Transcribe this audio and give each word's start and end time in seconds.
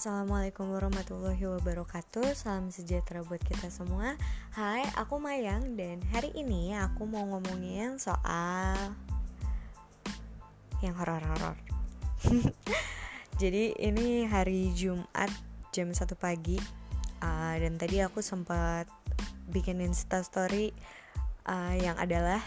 Assalamualaikum 0.00 0.72
warahmatullahi 0.72 1.44
wabarakatuh. 1.44 2.32
Salam 2.32 2.72
sejahtera 2.72 3.20
buat 3.20 3.44
kita 3.44 3.68
semua. 3.68 4.16
Hai, 4.56 4.80
aku 4.96 5.20
Mayang 5.20 5.76
Dan 5.76 6.00
hari 6.08 6.32
ini 6.32 6.72
aku 6.72 7.04
mau 7.04 7.20
ngomongin 7.28 8.00
soal 8.00 8.96
Yang 10.80 11.04
horor-horor. 11.04 11.52
Jadi 13.44 13.76
ini 13.76 14.24
hari 14.24 14.72
Jumat 14.72 15.28
Jam 15.68 15.92
1 15.92 16.00
pagi. 16.16 16.56
Uh, 17.20 17.60
Dan 17.60 17.76
tadi 17.76 18.00
aku 18.00 18.24
sempat 18.24 18.88
Bikin 19.52 19.84
instastory 19.84 20.72
uh, 21.44 21.76
Yang 21.76 22.08
adalah 22.08 22.40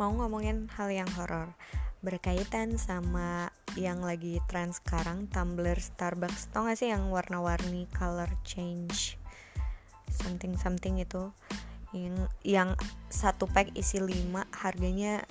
Mau 0.00 0.16
ngomongin 0.16 0.72
hal 0.80 0.88
yang 0.88 1.12
horor 1.12 1.52
Berkaitan 2.00 2.80
sama 2.80 3.52
yang 3.76 4.00
lagi 4.00 4.40
tren 4.48 4.72
sekarang 4.72 5.28
tumbler 5.28 5.76
Starbucks 5.76 6.48
tau 6.48 6.64
gak 6.64 6.80
sih 6.80 6.88
yang 6.88 7.12
warna-warni 7.12 7.84
color 7.92 8.32
change? 8.40 9.20
Something 10.08 10.56
something 10.56 10.96
itu. 10.96 11.28
Yang 11.92 12.32
yang 12.40 12.70
satu 13.12 13.44
pack 13.44 13.76
isi 13.76 14.00
5 14.00 14.48
harganya 14.64 15.22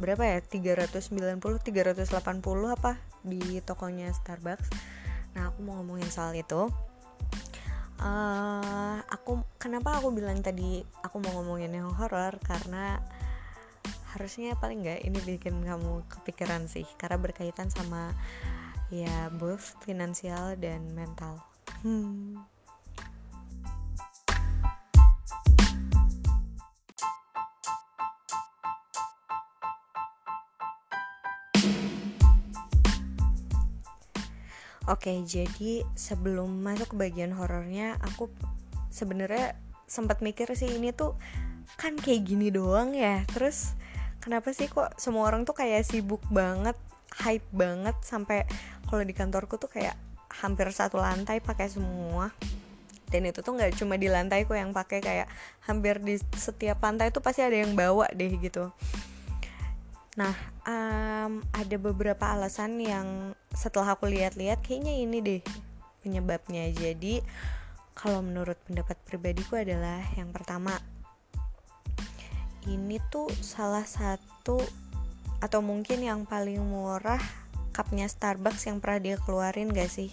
berapa 0.00 0.24
ya? 0.24 0.38
390 0.40 1.38
380 1.38 2.08
apa 2.72 2.96
di 3.20 3.60
tokonya 3.60 4.16
Starbucks. 4.16 4.72
Nah 5.36 5.52
aku 5.52 5.60
mau 5.60 5.76
ngomongin 5.84 6.08
soal 6.08 6.32
itu. 6.32 6.72
Uh, 8.00 8.98
aku 9.06 9.44
kenapa 9.60 10.00
aku 10.00 10.10
bilang 10.10 10.40
tadi 10.40 10.82
aku 11.04 11.20
mau 11.20 11.36
ngomongin 11.36 11.72
yang 11.76 11.92
horror? 11.92 12.32
Karena 12.40 12.98
harusnya 14.14 14.54
paling 14.54 14.86
nggak 14.86 15.02
ini 15.10 15.18
bikin 15.26 15.66
kamu 15.66 16.06
kepikiran 16.06 16.70
sih 16.70 16.86
karena 16.94 17.18
berkaitan 17.18 17.66
sama 17.66 18.14
ya 18.94 19.26
both 19.34 19.74
finansial 19.82 20.54
dan 20.54 20.86
mental 20.94 21.42
hmm. 21.82 22.38
Oke, 34.84 35.16
jadi 35.24 35.80
sebelum 35.96 36.60
masuk 36.60 36.92
ke 36.92 37.08
bagian 37.08 37.32
horornya, 37.32 37.96
aku 38.04 38.28
sebenarnya 38.92 39.56
sempat 39.88 40.20
mikir 40.20 40.44
sih 40.52 40.76
ini 40.76 40.92
tuh 40.92 41.16
kan 41.80 41.96
kayak 41.96 42.28
gini 42.28 42.52
doang 42.52 42.92
ya. 42.92 43.24
Terus 43.32 43.72
kenapa 44.24 44.56
sih 44.56 44.72
kok 44.72 44.96
semua 44.96 45.28
orang 45.28 45.44
tuh 45.44 45.52
kayak 45.52 45.84
sibuk 45.84 46.24
banget 46.32 46.74
hype 47.20 47.44
banget 47.52 47.92
sampai 48.00 48.48
kalau 48.88 49.04
di 49.04 49.12
kantorku 49.12 49.60
tuh 49.60 49.68
kayak 49.68 49.94
hampir 50.40 50.66
satu 50.72 50.96
lantai 50.96 51.44
pakai 51.44 51.68
semua. 51.68 52.32
Dan 53.12 53.30
itu 53.30 53.44
tuh 53.44 53.54
nggak 53.54 53.78
cuma 53.78 53.94
di 53.94 54.10
lantai 54.10 54.42
kok 54.42 54.58
yang 54.58 54.74
pakai 54.74 54.98
kayak 54.98 55.28
hampir 55.62 56.02
di 56.02 56.18
setiap 56.34 56.82
lantai 56.82 57.14
tuh 57.14 57.22
pasti 57.22 57.44
ada 57.44 57.54
yang 57.54 57.76
bawa 57.76 58.10
deh 58.10 58.32
gitu. 58.40 58.74
Nah 60.18 60.34
um, 60.66 61.44
ada 61.54 61.76
beberapa 61.78 62.24
alasan 62.34 62.80
yang 62.82 63.36
setelah 63.54 63.94
aku 63.94 64.10
lihat-lihat 64.10 64.64
kayaknya 64.66 64.98
ini 64.98 65.18
deh 65.22 65.42
penyebabnya. 66.02 66.74
Jadi 66.74 67.22
kalau 67.94 68.18
menurut 68.18 68.58
pendapat 68.66 68.98
pribadiku 69.06 69.62
adalah 69.62 70.02
yang 70.18 70.34
pertama 70.34 70.74
ini 72.68 73.00
tuh 73.12 73.28
salah 73.40 73.84
satu 73.84 74.60
atau 75.40 75.60
mungkin 75.60 76.00
yang 76.00 76.24
paling 76.24 76.60
murah 76.62 77.20
cupnya 77.74 78.06
Starbucks 78.08 78.70
yang 78.70 78.78
pernah 78.78 79.00
dia 79.02 79.16
keluarin 79.20 79.72
gak 79.74 79.90
sih? 79.90 80.10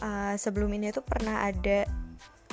Uh, 0.00 0.34
sebelum 0.40 0.72
ini 0.72 0.88
tuh 0.94 1.04
pernah 1.04 1.44
ada 1.48 1.84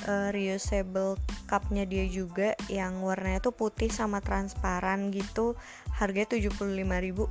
uh, 0.06 0.28
reusable 0.32 1.18
cupnya 1.50 1.84
dia 1.84 2.06
juga 2.06 2.54
yang 2.70 3.02
warnanya 3.02 3.42
tuh 3.42 3.56
putih 3.56 3.90
sama 3.90 4.22
transparan 4.22 5.10
gitu 5.10 5.58
harganya 5.98 6.38
75.000 6.38 7.26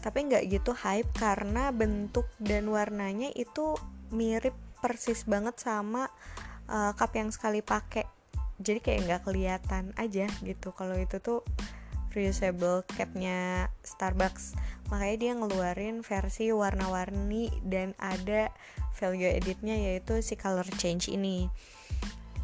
tapi 0.00 0.18
nggak 0.28 0.44
gitu 0.48 0.72
hype 0.72 1.12
karena 1.16 1.70
bentuk 1.70 2.28
dan 2.40 2.68
warnanya 2.68 3.30
itu 3.36 3.76
mirip 4.12 4.56
persis 4.80 5.24
banget 5.24 5.56
sama 5.60 6.08
uh, 6.68 6.92
cup 6.96 7.12
yang 7.16 7.32
sekali 7.32 7.64
pakai 7.64 8.04
jadi 8.62 8.78
kayak 8.78 9.00
nggak 9.06 9.22
kelihatan 9.26 9.84
aja 9.98 10.26
gitu 10.46 10.70
kalau 10.74 10.94
itu 10.94 11.18
tuh 11.18 11.42
reusable 12.14 12.86
capnya 12.94 13.68
Starbucks. 13.82 14.54
Makanya 14.88 15.16
dia 15.18 15.32
ngeluarin 15.34 16.00
versi 16.06 16.54
warna-warni 16.54 17.50
dan 17.66 17.92
ada 17.98 18.54
value 18.94 19.28
editnya 19.28 19.74
yaitu 19.74 20.22
si 20.22 20.38
color 20.38 20.64
change 20.78 21.10
ini. 21.10 21.50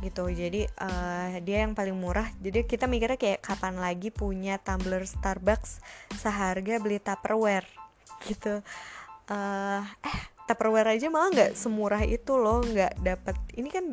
Gitu. 0.03 0.27
Jadi 0.27 0.67
uh, 0.67 1.39
dia 1.41 1.65
yang 1.65 1.79
paling 1.79 1.95
murah. 1.95 2.27
Jadi 2.43 2.67
kita 2.67 2.91
mikirnya 2.91 3.17
kayak 3.17 3.41
kapan 3.47 3.79
lagi 3.79 4.11
punya 4.11 4.59
tumbler 4.59 5.07
Starbucks 5.07 5.79
seharga 6.19 6.83
beli 6.83 6.99
Tupperware. 6.99 7.69
Gitu. 8.27 8.61
Uh, 9.31 9.81
eh 10.03 10.19
Tupperware 10.51 10.99
aja 10.99 11.07
malah 11.07 11.31
nggak 11.31 11.53
semurah 11.55 12.03
itu 12.03 12.35
loh. 12.35 12.67
Nggak 12.67 12.99
dapat 12.99 13.39
ini 13.55 13.71
kan 13.71 13.87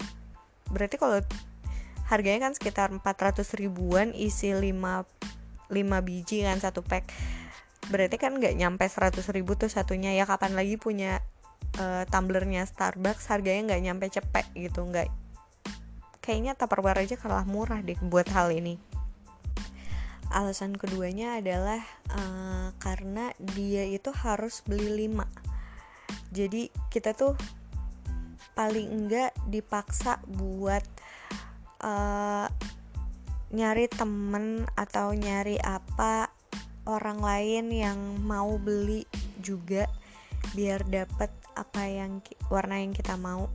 berarti 0.68 1.00
kalau 1.00 1.22
harganya 2.08 2.50
kan 2.50 2.54
sekitar 2.56 2.90
400 2.90 3.44
ribuan 3.60 4.16
isi 4.16 4.52
5 4.56 4.72
5 4.72 6.08
biji 6.08 6.48
kan 6.48 6.58
satu 6.60 6.82
pack. 6.84 7.12
Berarti 7.88 8.16
kan 8.20 8.36
nggak 8.40 8.56
nyampe 8.56 8.88
100 8.88 9.20
ribu 9.36 9.56
tuh 9.60 9.68
satunya. 9.68 10.16
Ya 10.16 10.24
kapan 10.24 10.56
lagi 10.56 10.80
punya 10.80 11.20
uh, 11.80 12.04
tumblernya 12.08 12.64
Starbucks 12.68 13.28
harganya 13.32 13.76
nggak 13.76 13.84
nyampe 13.84 14.06
cepet 14.08 14.46
gitu. 14.56 14.88
Nggak 14.88 15.12
kayaknya 16.24 16.56
Tupperware 16.56 17.04
aja 17.04 17.16
kalah 17.16 17.48
murah 17.48 17.84
deh 17.84 18.00
buat 18.00 18.28
hal 18.32 18.56
ini. 18.56 18.80
Alasan 20.28 20.76
keduanya 20.76 21.40
adalah 21.40 21.80
uh, 22.12 22.76
karena 22.84 23.32
dia 23.40 23.88
itu 23.88 24.12
harus 24.12 24.60
beli 24.68 25.08
5 25.08 25.48
jadi 26.32 26.70
kita 26.92 27.16
tuh 27.16 27.34
paling 28.58 28.90
enggak 28.90 29.32
dipaksa 29.48 30.20
buat 30.26 30.84
uh, 31.82 32.48
nyari 33.52 33.88
temen 33.88 34.68
atau 34.76 35.16
nyari 35.16 35.56
apa 35.64 36.28
orang 36.88 37.20
lain 37.20 37.66
yang 37.72 38.00
mau 38.24 38.56
beli 38.60 39.04
juga 39.44 39.88
biar 40.56 40.84
dapet 40.88 41.32
apa 41.56 41.84
yang 41.88 42.24
warna 42.48 42.80
yang 42.80 42.96
kita 42.96 43.20
mau. 43.20 43.52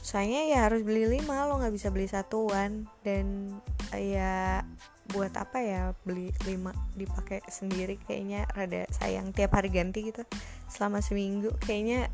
Soalnya 0.00 0.46
ya 0.48 0.58
harus 0.70 0.86
beli 0.86 1.04
lima 1.04 1.44
lo 1.44 1.60
nggak 1.60 1.74
bisa 1.74 1.88
beli 1.92 2.08
satuan. 2.08 2.88
Dan 3.04 3.56
ya 3.92 4.64
buat 5.10 5.34
apa 5.34 5.58
ya 5.60 5.82
beli 6.06 6.32
lima 6.48 6.72
dipakai 6.96 7.44
sendiri? 7.50 8.00
Kayaknya 8.06 8.48
rada 8.54 8.86
sayang 8.94 9.34
tiap 9.34 9.56
hari 9.58 9.68
ganti 9.68 10.08
gitu 10.08 10.24
selama 10.70 11.04
seminggu. 11.04 11.52
Kayaknya 11.60 12.08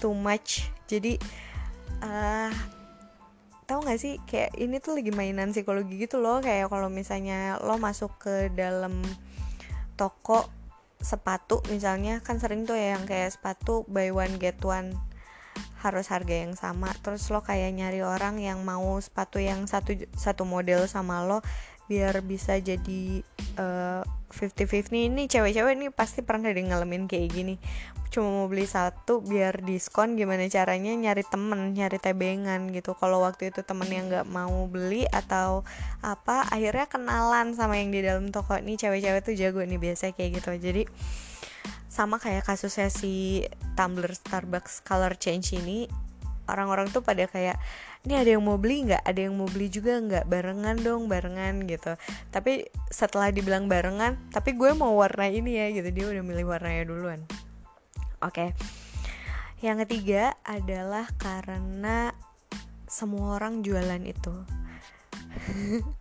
too 0.00 0.16
much. 0.16 0.72
Jadi 0.88 1.20
uh, 2.02 2.50
tahu 3.68 3.84
nggak 3.84 4.00
sih 4.00 4.16
kayak 4.24 4.56
ini 4.56 4.80
tuh 4.80 4.96
lagi 4.96 5.12
mainan 5.12 5.52
psikologi 5.52 6.00
gitu 6.00 6.18
loh. 6.18 6.40
Kayak 6.40 6.72
kalau 6.72 6.88
misalnya 6.88 7.60
lo 7.60 7.76
masuk 7.76 8.16
ke 8.16 8.48
dalam 8.56 9.04
toko 10.00 10.48
sepatu 10.98 11.62
misalnya 11.70 12.18
kan 12.24 12.42
sering 12.42 12.66
tuh 12.66 12.74
ya 12.74 12.98
yang 12.98 13.06
kayak 13.06 13.30
sepatu 13.30 13.86
buy 13.86 14.10
one 14.10 14.40
get 14.40 14.58
one 14.64 14.96
harus 15.84 16.08
harga 16.08 16.48
yang 16.48 16.56
sama. 16.56 16.88
Terus 17.04 17.28
lo 17.28 17.44
kayak 17.44 17.76
nyari 17.76 18.00
orang 18.00 18.40
yang 18.40 18.64
mau 18.64 18.96
sepatu 19.04 19.36
yang 19.36 19.68
satu 19.68 19.94
satu 20.16 20.48
model 20.48 20.88
sama 20.88 21.28
lo 21.28 21.44
biar 21.88 22.20
bisa 22.20 22.60
jadi 22.60 23.24
uh, 23.56 24.04
50-50 24.28 25.08
ini 25.08 25.22
cewek-cewek 25.24 25.72
ini 25.72 25.88
pasti 25.88 26.20
pernah 26.20 26.52
deh 26.52 26.60
ngalamin 26.60 27.08
kayak 27.08 27.32
gini. 27.32 27.56
Cuma 28.12 28.28
mau 28.28 28.46
beli 28.48 28.68
satu 28.68 29.24
biar 29.24 29.64
diskon 29.64 30.20
gimana 30.20 30.44
caranya 30.52 30.92
nyari 30.92 31.24
temen 31.24 31.72
nyari 31.72 31.96
tebengan 31.96 32.68
gitu. 32.72 32.92
Kalau 32.92 33.24
waktu 33.24 33.48
itu 33.48 33.64
temen 33.64 33.88
yang 33.88 34.12
nggak 34.12 34.28
mau 34.28 34.68
beli 34.68 35.08
atau 35.08 35.64
apa 36.04 36.44
akhirnya 36.52 36.86
kenalan 36.88 37.56
sama 37.56 37.80
yang 37.80 37.88
di 37.88 38.04
dalam 38.04 38.28
toko. 38.28 38.60
Ini 38.60 38.76
cewek-cewek 38.76 39.24
tuh 39.24 39.34
jago 39.34 39.64
nih 39.64 39.80
biasa 39.80 40.12
kayak 40.12 40.44
gitu. 40.44 40.50
Jadi 40.60 40.82
sama 41.88 42.20
kayak 42.20 42.46
kasusnya 42.46 42.92
si 42.92 43.42
tumbler 43.74 44.12
Starbucks 44.12 44.84
color 44.84 45.16
change 45.16 45.56
ini 45.56 45.88
orang-orang 46.48 46.88
tuh 46.90 47.04
pada 47.04 47.28
kayak 47.28 47.60
ini 48.08 48.14
ada 48.16 48.30
yang 48.34 48.42
mau 48.42 48.56
beli 48.56 48.88
nggak? 48.88 49.02
Ada 49.04 49.20
yang 49.28 49.34
mau 49.36 49.48
beli 49.48 49.68
juga 49.68 50.00
nggak? 50.00 50.24
Barengan 50.26 50.76
dong 50.80 51.06
barengan 51.06 51.64
gitu. 51.68 51.94
Tapi 52.32 52.66
setelah 52.88 53.28
dibilang 53.30 53.68
barengan 53.68 54.16
tapi 54.32 54.56
gue 54.56 54.72
mau 54.72 54.96
warna 54.96 55.28
ini 55.28 55.60
ya 55.60 55.66
gitu. 55.70 55.88
Dia 55.92 56.06
udah 56.16 56.24
milih 56.24 56.46
warnanya 56.48 56.84
duluan. 56.88 57.20
Oke. 58.24 58.50
Okay. 58.50 58.50
yang 59.58 59.82
ketiga 59.82 60.38
adalah 60.46 61.10
karena 61.18 62.14
semua 62.86 63.36
orang 63.42 63.66
jualan 63.66 64.02
itu. 64.06 64.34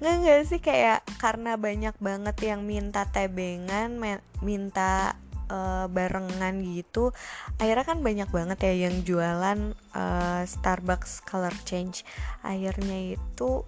Nggak 0.00 0.16
nggak 0.24 0.40
sih 0.48 0.60
kayak 0.64 1.04
karena 1.20 1.54
banyak 1.54 1.94
banget 2.02 2.36
yang 2.42 2.66
minta 2.66 3.06
tebengan 3.06 4.00
minta 4.42 5.14
uh, 5.52 5.86
barengan 5.92 6.64
gitu 6.64 7.12
akhirnya 7.60 7.84
kan 7.84 8.00
banyak 8.00 8.28
banget 8.32 8.58
ya 8.64 8.88
yang 8.88 9.04
jualan 9.04 9.76
uh, 9.92 10.42
Starbucks 10.48 11.22
color 11.28 11.52
change. 11.68 12.02
Akhirnya 12.40 13.14
itu 13.14 13.62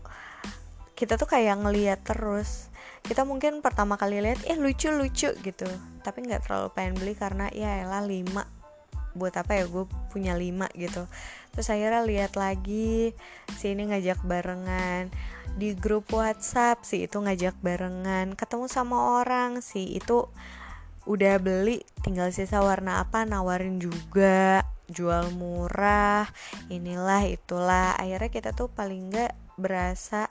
kita 0.94 1.19
tuh 1.19 1.28
kayak 1.28 1.60
ngeliat 1.60 2.00
terus 2.06 2.72
kita 3.04 3.26
mungkin 3.28 3.60
pertama 3.60 4.00
kali 4.00 4.25
lihat 4.25 4.40
eh 4.48 4.56
lucu 4.56 4.88
lucu 4.88 5.31
gitu. 5.44 5.69
Tapi 6.00 6.19
nggak 6.25 6.48
terlalu 6.48 6.69
pengen 6.72 6.94
beli 6.96 7.12
karena 7.12 7.52
ya 7.52 7.84
elah 7.84 8.04
lima. 8.04 8.48
Buat 9.14 9.38
apa 9.38 9.54
ya 9.60 9.70
gue 9.70 9.84
punya 10.10 10.34
lima 10.34 10.66
gitu. 10.75 11.06
Terus 11.54 11.70
akhirnya 11.70 12.02
lihat 12.02 12.34
lagi 12.34 13.14
si 13.54 13.76
ini 13.76 13.92
ngajak 13.92 14.25
barengan. 14.25 15.12
Di 15.54 15.76
grup 15.78 16.10
WhatsApp 16.10 16.82
si 16.82 17.06
itu 17.06 17.22
ngajak 17.22 17.54
barengan 17.62 18.34
ketemu 18.34 18.66
sama 18.66 19.22
orang 19.22 19.62
si 19.62 19.94
itu 19.94 20.26
udah 21.05 21.37
beli 21.41 21.85
tinggal 22.01 22.33
sisa 22.33 22.65
warna 22.65 23.05
apa 23.05 23.29
nawarin 23.29 23.77
juga 23.77 24.65
jual 24.89 25.33
murah 25.37 26.29
inilah 26.69 27.25
itulah. 27.29 27.97
Akhirnya 27.97 28.31
kita 28.33 28.51
tuh 28.53 28.69
paling 28.69 29.12
nggak 29.12 29.33
berasa 29.56 30.29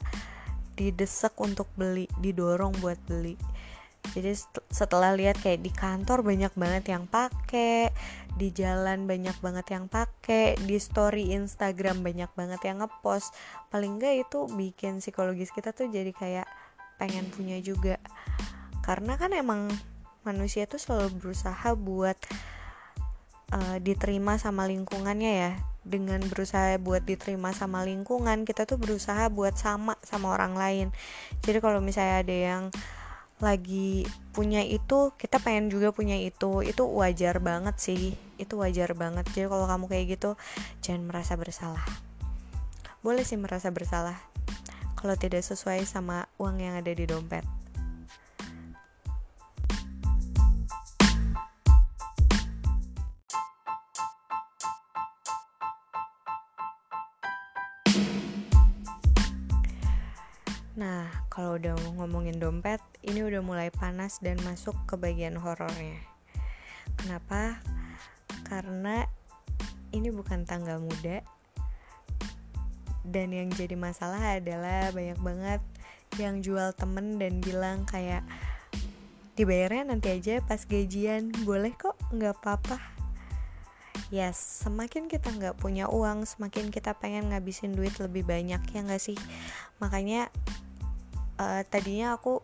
didesak 0.74 1.38
untuk 1.38 1.70
beli 1.78 2.10
didorong 2.22 2.74
buat 2.82 2.98
beli. 3.06 3.38
Jadi 4.04 4.36
setelah 4.68 5.16
lihat 5.16 5.40
kayak 5.40 5.64
di 5.64 5.72
kantor 5.72 6.28
banyak 6.28 6.52
banget 6.60 6.92
yang 6.92 7.08
pakai 7.08 7.88
di 8.36 8.52
jalan 8.52 9.08
banyak 9.08 9.38
banget 9.40 9.66
yang 9.72 9.86
pakai 9.88 10.60
di 10.60 10.76
story 10.76 11.32
Instagram 11.32 12.04
banyak 12.04 12.28
banget 12.36 12.60
yang 12.68 12.82
ngepost 12.84 13.32
paling 13.70 14.02
enggak 14.02 14.28
itu 14.28 14.50
bikin 14.58 15.00
psikologis 15.00 15.54
kita 15.54 15.72
tuh 15.72 15.88
jadi 15.88 16.12
kayak 16.12 16.48
pengen 17.00 17.32
punya 17.32 17.64
juga. 17.64 17.96
Karena 18.84 19.16
kan 19.16 19.32
emang 19.32 19.72
manusia 20.24 20.64
tuh 20.66 20.80
selalu 20.80 21.20
berusaha 21.20 21.76
buat 21.76 22.16
uh, 23.52 23.78
diterima 23.80 24.40
sama 24.40 24.66
lingkungannya 24.68 25.34
ya. 25.36 25.52
Dengan 25.84 26.24
berusaha 26.24 26.80
buat 26.80 27.04
diterima 27.04 27.52
sama 27.52 27.84
lingkungan 27.84 28.48
kita 28.48 28.64
tuh 28.64 28.80
berusaha 28.80 29.28
buat 29.28 29.60
sama 29.60 30.00
sama 30.00 30.32
orang 30.32 30.56
lain. 30.56 30.88
Jadi 31.44 31.60
kalau 31.60 31.84
misalnya 31.84 32.24
ada 32.24 32.36
yang 32.36 32.64
lagi 33.44 34.08
punya 34.32 34.64
itu 34.64 35.12
kita 35.20 35.44
pengen 35.44 35.68
juga 35.68 35.92
punya 35.92 36.16
itu. 36.16 36.64
Itu 36.64 36.88
wajar 36.88 37.44
banget 37.44 37.76
sih. 37.84 38.16
Itu 38.40 38.64
wajar 38.64 38.96
banget. 38.96 39.28
Jadi 39.36 39.52
kalau 39.52 39.68
kamu 39.68 39.92
kayak 39.92 40.06
gitu 40.16 40.40
jangan 40.80 41.04
merasa 41.04 41.36
bersalah. 41.36 41.84
Boleh 43.04 43.28
sih 43.28 43.36
merasa 43.36 43.68
bersalah. 43.68 44.16
Kalau 44.96 45.20
tidak 45.20 45.44
sesuai 45.44 45.84
sama 45.84 46.32
uang 46.40 46.64
yang 46.64 46.80
ada 46.80 46.96
di 46.96 47.04
dompet 47.04 47.44
kalau 61.34 61.58
udah 61.58 61.74
ngomongin 61.98 62.38
dompet, 62.38 62.78
ini 63.02 63.26
udah 63.26 63.42
mulai 63.42 63.74
panas 63.74 64.22
dan 64.22 64.38
masuk 64.46 64.78
ke 64.86 64.94
bagian 64.94 65.34
horornya. 65.34 65.98
Kenapa? 66.94 67.58
Karena 68.46 69.02
ini 69.90 70.14
bukan 70.14 70.46
tanggal 70.46 70.78
muda. 70.78 71.26
Dan 73.02 73.34
yang 73.34 73.50
jadi 73.50 73.74
masalah 73.74 74.38
adalah 74.38 74.94
banyak 74.94 75.18
banget 75.26 75.62
yang 76.22 76.46
jual 76.46 76.70
temen 76.78 77.18
dan 77.18 77.42
bilang 77.42 77.90
kayak 77.90 78.22
dibayarnya 79.34 79.90
nanti 79.90 80.14
aja 80.14 80.38
pas 80.46 80.62
gajian, 80.70 81.34
boleh 81.50 81.74
kok, 81.74 81.98
nggak 82.14 82.38
apa-apa. 82.46 82.78
Yes, 84.14 84.38
semakin 84.38 85.10
kita 85.10 85.34
nggak 85.34 85.58
punya 85.58 85.90
uang, 85.90 86.30
semakin 86.30 86.70
kita 86.70 86.94
pengen 86.94 87.34
ngabisin 87.34 87.74
duit 87.74 87.98
lebih 87.98 88.22
banyak 88.22 88.62
ya 88.70 88.80
nggak 88.86 89.02
sih? 89.02 89.18
Makanya 89.82 90.30
uh, 91.40 91.62
tadinya 91.68 92.18
aku 92.18 92.44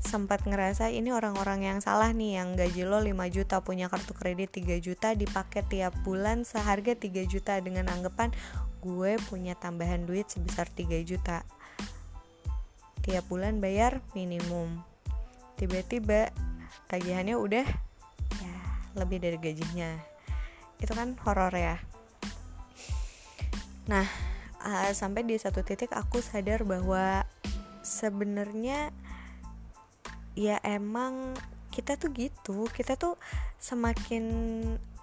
sempat 0.00 0.48
ngerasa 0.48 0.88
ini 0.88 1.12
orang-orang 1.12 1.68
yang 1.68 1.78
salah 1.84 2.08
nih 2.16 2.40
yang 2.40 2.56
gaji 2.56 2.88
lo 2.88 3.04
5 3.04 3.12
juta 3.28 3.60
punya 3.60 3.92
kartu 3.92 4.16
kredit 4.16 4.56
3 4.56 4.80
juta 4.80 5.12
dipakai 5.12 5.60
tiap 5.68 5.92
bulan 6.00 6.48
seharga 6.48 6.96
3 6.96 7.28
juta 7.28 7.60
dengan 7.60 7.92
anggapan 7.92 8.32
gue 8.80 9.20
punya 9.28 9.52
tambahan 9.52 10.08
duit 10.08 10.32
sebesar 10.32 10.64
3 10.72 11.04
juta. 11.04 11.44
Tiap 13.04 13.24
bulan 13.28 13.60
bayar 13.60 14.00
minimum. 14.16 14.80
Tiba-tiba 15.60 16.32
tagihannya 16.88 17.36
udah 17.36 17.66
ya 18.40 18.56
lebih 18.96 19.20
dari 19.20 19.36
gajinya. 19.36 20.00
Itu 20.80 20.96
kan 20.96 21.12
horor 21.28 21.52
ya. 21.52 21.76
Nah 23.84 24.08
uh, 24.64 24.92
sampai 24.96 25.28
di 25.28 25.36
satu 25.36 25.60
titik 25.60 25.92
aku 25.92 26.24
sadar 26.24 26.64
bahwa 26.64 27.28
sebenarnya 27.82 28.92
ya 30.38 30.56
emang 30.64 31.34
kita 31.70 31.96
tuh 31.96 32.10
gitu. 32.14 32.66
Kita 32.70 32.98
tuh 32.98 33.16
semakin 33.60 34.24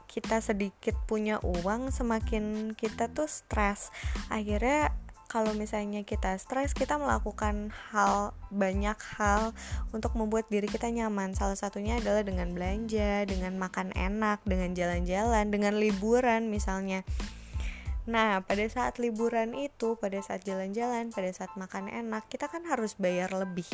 kita 0.08 0.40
sedikit 0.40 0.96
punya 1.06 1.38
uang 1.44 1.92
semakin 1.92 2.74
kita 2.74 3.12
tuh 3.12 3.28
stres. 3.28 3.92
Akhirnya 4.32 4.96
kalau 5.28 5.52
misalnya 5.52 6.08
kita 6.08 6.40
stres 6.40 6.72
kita 6.72 6.96
melakukan 6.96 7.76
hal 7.92 8.32
banyak 8.48 8.96
hal 9.20 9.52
untuk 9.92 10.16
membuat 10.16 10.48
diri 10.48 10.72
kita 10.72 10.88
nyaman. 10.88 11.36
Salah 11.36 11.60
satunya 11.60 12.00
adalah 12.00 12.24
dengan 12.24 12.56
belanja 12.56 13.28
dengan 13.28 13.60
makan 13.60 13.92
enak 13.92 14.40
dengan 14.48 14.72
jalan-jalan 14.72 15.52
dengan 15.52 15.76
liburan 15.76 16.48
misalnya 16.48 17.04
Nah, 18.08 18.40
pada 18.40 18.64
saat 18.72 19.04
liburan 19.04 19.52
itu, 19.52 20.00
pada 20.00 20.16
saat 20.24 20.48
jalan-jalan, 20.48 21.12
pada 21.12 21.28
saat 21.36 21.52
makan 21.60 21.92
enak, 21.92 22.24
kita 22.32 22.48
kan 22.48 22.64
harus 22.64 22.96
bayar 22.96 23.28
lebih. 23.36 23.68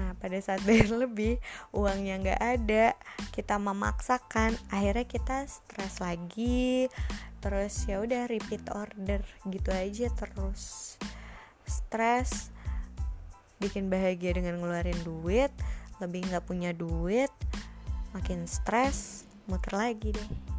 Nah, 0.00 0.16
pada 0.16 0.40
saat 0.40 0.64
bayar 0.68 0.96
lebih, 0.96 1.36
uangnya 1.76 2.16
nggak 2.24 2.40
ada, 2.40 2.96
kita 3.36 3.60
memaksakan, 3.60 4.56
akhirnya 4.72 5.04
kita 5.04 5.44
stres 5.44 6.00
lagi, 6.00 6.88
terus 7.44 7.84
ya 7.84 8.00
udah 8.00 8.24
repeat 8.24 8.64
order 8.72 9.20
gitu 9.52 9.68
aja 9.68 10.08
terus. 10.16 10.96
Stres, 11.68 12.48
bikin 13.60 13.92
bahagia 13.92 14.40
dengan 14.40 14.56
ngeluarin 14.56 14.96
duit, 15.04 15.52
lebih 16.00 16.24
nggak 16.32 16.48
punya 16.48 16.72
duit, 16.72 17.28
makin 18.16 18.48
stres, 18.48 19.28
muter 19.44 19.76
lagi 19.76 20.16
deh 20.16 20.51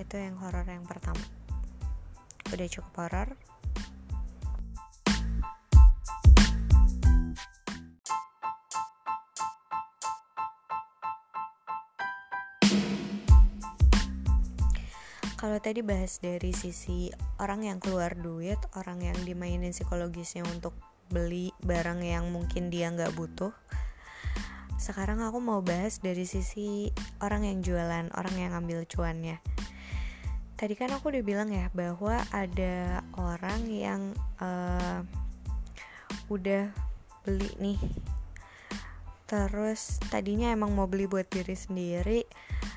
itu 0.00 0.16
yang 0.16 0.40
horor 0.40 0.64
yang 0.64 0.88
pertama 0.88 1.20
udah 2.48 2.68
cukup 2.68 2.92
horor 2.96 3.28
kalau 15.36 15.58
tadi 15.58 15.82
bahas 15.82 16.22
dari 16.22 16.54
sisi 16.54 17.10
orang 17.42 17.66
yang 17.66 17.82
keluar 17.82 18.14
duit, 18.14 18.62
orang 18.78 19.02
yang 19.02 19.18
dimainin 19.26 19.74
psikologisnya 19.74 20.46
untuk 20.46 20.70
beli 21.10 21.50
barang 21.66 21.98
yang 21.98 22.30
mungkin 22.30 22.70
dia 22.70 22.86
nggak 22.94 23.10
butuh. 23.18 23.50
Sekarang 24.78 25.18
aku 25.18 25.42
mau 25.42 25.58
bahas 25.58 25.98
dari 25.98 26.30
sisi 26.30 26.94
orang 27.18 27.42
yang 27.42 27.58
jualan, 27.58 28.14
orang 28.14 28.36
yang 28.38 28.54
ambil 28.54 28.86
cuannya 28.86 29.42
tadi 30.62 30.78
kan 30.78 30.94
aku 30.94 31.10
udah 31.10 31.26
bilang 31.26 31.50
ya 31.50 31.66
bahwa 31.74 32.22
ada 32.30 33.02
orang 33.18 33.66
yang 33.66 34.14
uh, 34.38 35.02
udah 36.30 36.70
beli 37.26 37.50
nih. 37.58 37.82
Terus 39.26 39.98
tadinya 40.06 40.54
emang 40.54 40.70
mau 40.70 40.86
beli 40.86 41.10
buat 41.10 41.26
diri 41.26 41.58
sendiri 41.58 42.22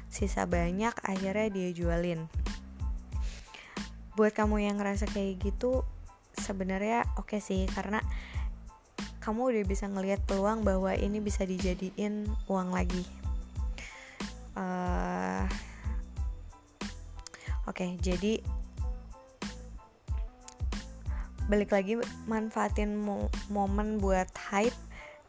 sisa 0.09 0.49
banyak 0.49 0.97
akhirnya 1.05 1.53
dia 1.53 1.69
jualin. 1.77 2.25
Buat 4.17 4.33
kamu 4.33 4.65
yang 4.65 4.81
ngerasa 4.81 5.05
kayak 5.05 5.45
gitu 5.45 5.85
sebenarnya 6.41 7.05
oke 7.21 7.37
okay 7.37 7.39
sih 7.39 7.69
karena 7.69 8.01
kamu 9.21 9.53
udah 9.53 9.61
bisa 9.61 9.85
ngelihat 9.85 10.25
peluang 10.25 10.65
bahwa 10.65 10.89
ini 10.97 11.21
bisa 11.21 11.45
dijadiin 11.45 12.33
uang 12.49 12.73
lagi. 12.73 13.05
Uh, 14.57 15.45
Oke, 17.65 17.97
jadi 17.97 18.41
balik 21.45 21.73
lagi 21.73 22.01
manfaatin 22.25 22.97
mo 22.97 23.29
momen 23.53 24.01
buat 24.01 24.29
hype 24.49 24.73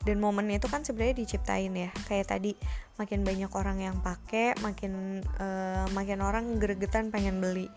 dan 0.09 0.17
momennya 0.17 0.63
itu 0.63 0.69
kan 0.69 0.85
sebenarnya 0.85 1.17
diciptain 1.25 1.73
ya. 1.73 1.91
Kayak 2.09 2.37
tadi 2.37 2.53
makin 2.97 3.25
banyak 3.25 3.53
orang 3.53 3.83
yang 3.85 3.97
pakai 4.01 4.57
makin 4.65 5.21
uh, 5.41 5.85
makin 5.93 6.21
orang 6.25 6.61
gregetan 6.61 7.13
pengen 7.13 7.41
beli. 7.41 7.69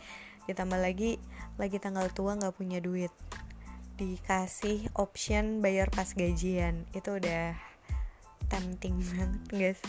Ditambah 0.47 0.79
lagi 0.79 1.19
lagi 1.59 1.77
tanggal 1.79 2.07
tua 2.11 2.35
nggak 2.35 2.55
punya 2.55 2.79
duit. 2.79 3.11
Dikasih 3.99 4.91
option 4.95 5.59
bayar 5.59 5.91
pas 5.91 6.11
gajian. 6.15 6.87
Itu 6.95 7.19
udah 7.19 7.55
tempting 8.47 8.99
banget 9.03 9.43
guys. 9.51 9.81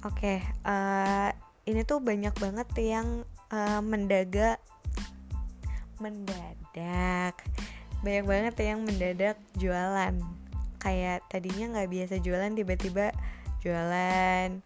Oke 0.00 0.16
okay, 0.16 0.38
uh, 0.64 1.49
ini 1.68 1.84
tuh 1.84 2.00
banyak 2.00 2.32
banget 2.36 2.68
yang 2.80 3.24
uh, 3.52 3.80
mendadak 3.84 4.60
mendadak. 6.00 7.36
Banyak 8.00 8.24
banget 8.24 8.54
yang 8.64 8.80
mendadak 8.82 9.36
jualan. 9.60 10.16
Kayak 10.80 11.20
tadinya 11.28 11.76
nggak 11.76 11.90
biasa 11.92 12.14
jualan 12.24 12.56
tiba-tiba 12.56 13.12
jualan. 13.60 14.64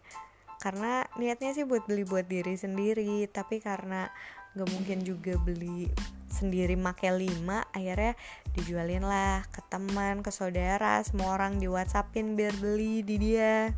Karena 0.63 1.03
niatnya 1.19 1.51
sih 1.51 1.67
buat 1.67 1.83
beli 1.85 2.07
buat 2.07 2.25
diri 2.25 2.55
sendiri 2.55 3.27
tapi 3.29 3.59
karena 3.59 4.07
nggak 4.55 4.71
mungkin 4.71 5.03
juga 5.03 5.35
beli 5.35 5.91
sendiri 6.31 6.79
make 6.79 7.11
lima 7.11 7.63
akhirnya 7.75 8.15
dijualin 8.55 9.03
lah 9.03 9.43
ke 9.51 9.63
teman 9.71 10.23
ke 10.23 10.31
saudara 10.31 10.99
semua 11.03 11.35
orang 11.35 11.59
di 11.59 11.67
whatsappin 11.67 12.35
biar 12.35 12.55
beli 12.59 13.03
di 13.03 13.15
dia 13.19 13.71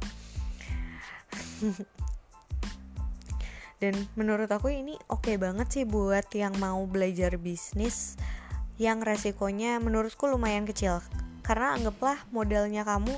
dan 3.78 3.94
menurut 4.18 4.50
aku 4.50 4.74
ini 4.74 4.98
oke 5.10 5.30
okay 5.30 5.36
banget 5.38 5.68
sih 5.70 5.86
buat 5.86 6.26
yang 6.34 6.58
mau 6.58 6.82
belajar 6.90 7.38
bisnis 7.38 8.18
yang 8.78 9.02
resikonya 9.02 9.78
menurutku 9.82 10.30
lumayan 10.30 10.66
kecil. 10.66 11.02
Karena 11.46 11.78
anggaplah 11.78 12.18
modalnya 12.34 12.86
kamu 12.86 13.14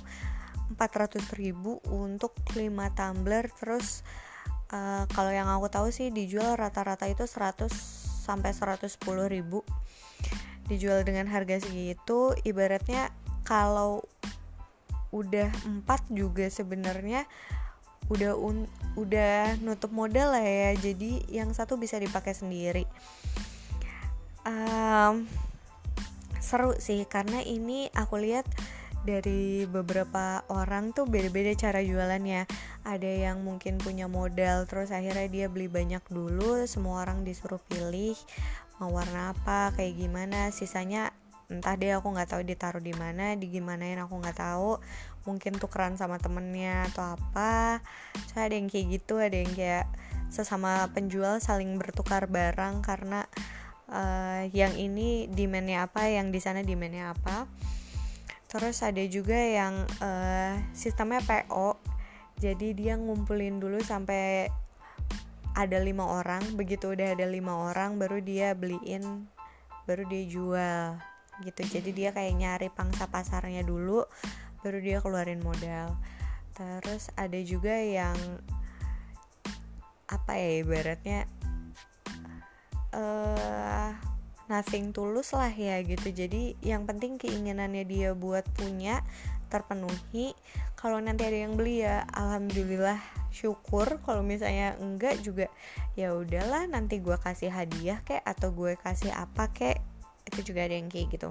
400 0.75 1.23
ribu 1.35 1.83
untuk 1.91 2.35
5 2.55 2.59
tumbler 2.95 3.49
terus 3.57 4.03
uh, 4.71 5.03
kalau 5.11 5.31
yang 5.33 5.49
aku 5.49 5.67
tahu 5.67 5.87
sih 5.89 6.11
dijual 6.11 6.55
rata-rata 6.55 7.07
itu 7.07 7.23
100 7.27 7.71
sampai 8.23 8.51
110 8.55 8.99
ribu. 9.31 9.63
Dijual 10.69 11.01
dengan 11.01 11.25
harga 11.31 11.65
segitu 11.65 12.35
ibaratnya 12.45 13.09
kalau 13.47 14.05
udah 15.09 15.49
empat 15.65 16.05
juga 16.13 16.45
sebenarnya 16.53 17.25
udah 18.09 18.33
un, 18.33 18.65
udah 18.97 19.61
nutup 19.61 19.93
modal 19.93 20.33
lah 20.33 20.43
ya 20.43 20.73
jadi 20.75 21.23
yang 21.29 21.53
satu 21.53 21.77
bisa 21.77 22.01
dipakai 22.01 22.33
sendiri. 22.33 22.85
Um, 24.43 25.29
seru 26.41 26.73
sih 26.81 27.05
karena 27.05 27.45
ini 27.45 27.93
aku 27.93 28.17
lihat 28.17 28.49
dari 29.05 29.63
beberapa 29.69 30.43
orang 30.51 30.91
tuh 30.91 31.07
beda-beda 31.07 31.53
cara 31.55 31.79
jualannya. 31.85 32.49
Ada 32.83 33.29
yang 33.29 33.45
mungkin 33.45 33.77
punya 33.77 34.09
modal 34.09 34.65
terus 34.65 34.89
akhirnya 34.89 35.29
dia 35.29 35.45
beli 35.47 35.69
banyak 35.69 36.01
dulu 36.09 36.65
semua 36.65 37.05
orang 37.05 37.21
disuruh 37.23 37.61
pilih 37.69 38.17
mau 38.81 38.89
warna 38.89 39.37
apa 39.37 39.71
kayak 39.77 39.95
gimana. 40.01 40.49
Sisanya 40.49 41.13
entah 41.49 41.73
deh 41.73 41.97
aku 41.97 42.13
nggak 42.13 42.29
tahu 42.29 42.41
ditaruh 42.45 42.79
di 42.79 42.93
mana 42.93 43.33
di 43.33 43.49
gimanain 43.49 43.97
aku 43.97 44.21
nggak 44.21 44.37
tahu. 44.37 44.77
Mungkin 45.25 45.57
tukeran 45.57 45.97
sama 45.97 46.21
temennya 46.21 46.85
atau 46.93 47.17
apa. 47.17 47.81
So 48.29 48.39
ada 48.39 48.53
yang 48.53 48.69
kayak 48.69 49.01
gitu 49.01 49.17
ada 49.17 49.33
yang 49.33 49.51
kayak 49.57 49.89
sesama 50.29 50.85
penjual 50.93 51.41
saling 51.41 51.81
bertukar 51.81 52.29
barang 52.29 52.85
karena 52.85 53.25
uh, 53.89 54.45
yang 54.53 54.77
ini 54.77 55.25
demandnya 55.25 55.89
apa 55.89 56.05
yang 56.05 56.29
di 56.29 56.37
sana 56.37 56.61
demandnya 56.61 57.17
apa. 57.17 57.49
Terus 58.49 58.85
ada 58.85 59.01
juga 59.09 59.37
yang 59.37 59.85
uh, 60.01 60.53
sistemnya 60.77 61.21
PO 61.25 61.77
jadi 62.39 62.71
dia 62.71 62.93
ngumpulin 62.95 63.59
dulu 63.59 63.81
sampai 63.81 64.47
ada 65.57 65.77
lima 65.81 66.07
orang. 66.07 66.45
Begitu 66.53 66.93
udah 66.93 67.17
ada 67.17 67.25
lima 67.25 67.57
orang 67.57 67.97
baru 67.97 68.21
dia 68.21 68.53
beliin 68.53 69.27
baru 69.89 70.05
dia 70.05 70.23
jual 70.29 71.08
gitu. 71.43 71.61
Jadi 71.79 71.89
dia 71.95 72.09
kayak 72.11 72.33
nyari 72.35 72.67
pangsa 72.71 73.07
pasarnya 73.07 73.63
dulu 73.63 74.03
baru 74.63 74.77
dia 74.83 74.97
keluarin 74.99 75.39
modal. 75.39 75.95
Terus 76.55 77.07
ada 77.15 77.39
juga 77.39 77.75
yang 77.75 78.15
apa 80.09 80.33
ya 80.35 80.65
ibaratnya 80.65 81.29
uh, 82.97 83.93
nothing 84.49 84.91
tulus 84.91 85.31
lah 85.31 85.53
ya 85.53 85.79
gitu. 85.85 86.09
Jadi 86.11 86.57
yang 86.65 86.83
penting 86.89 87.21
keinginannya 87.21 87.85
dia 87.85 88.11
buat 88.17 88.43
punya 88.57 89.05
terpenuhi. 89.47 90.33
Kalau 90.79 90.97
nanti 91.03 91.27
ada 91.27 91.35
yang 91.35 91.59
beli 91.59 91.83
ya 91.85 92.07
alhamdulillah 92.11 92.99
syukur. 93.29 94.01
Kalau 94.03 94.25
misalnya 94.25 94.75
enggak 94.81 95.21
juga 95.21 95.47
ya 95.93 96.15
udahlah 96.17 96.65
nanti 96.65 96.99
gue 96.99 97.15
kasih 97.19 97.53
hadiah 97.53 98.01
kek 98.03 98.23
atau 98.25 98.49
gue 98.51 98.73
kasih 98.79 99.13
apa 99.13 99.51
kek 99.53 99.77
itu 100.29 100.53
juga 100.53 100.69
ada 100.69 100.77
yang 100.77 100.87
kayak 100.87 101.09
gitu. 101.09 101.29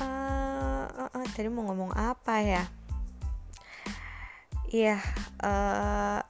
Uh, 0.00 0.88
uh, 0.88 1.10
uh, 1.12 1.26
tadi 1.36 1.52
mau 1.52 1.68
ngomong 1.68 1.92
apa 1.92 2.40
ya? 2.40 2.64
Iya 4.70 4.96
uh, 5.44 6.22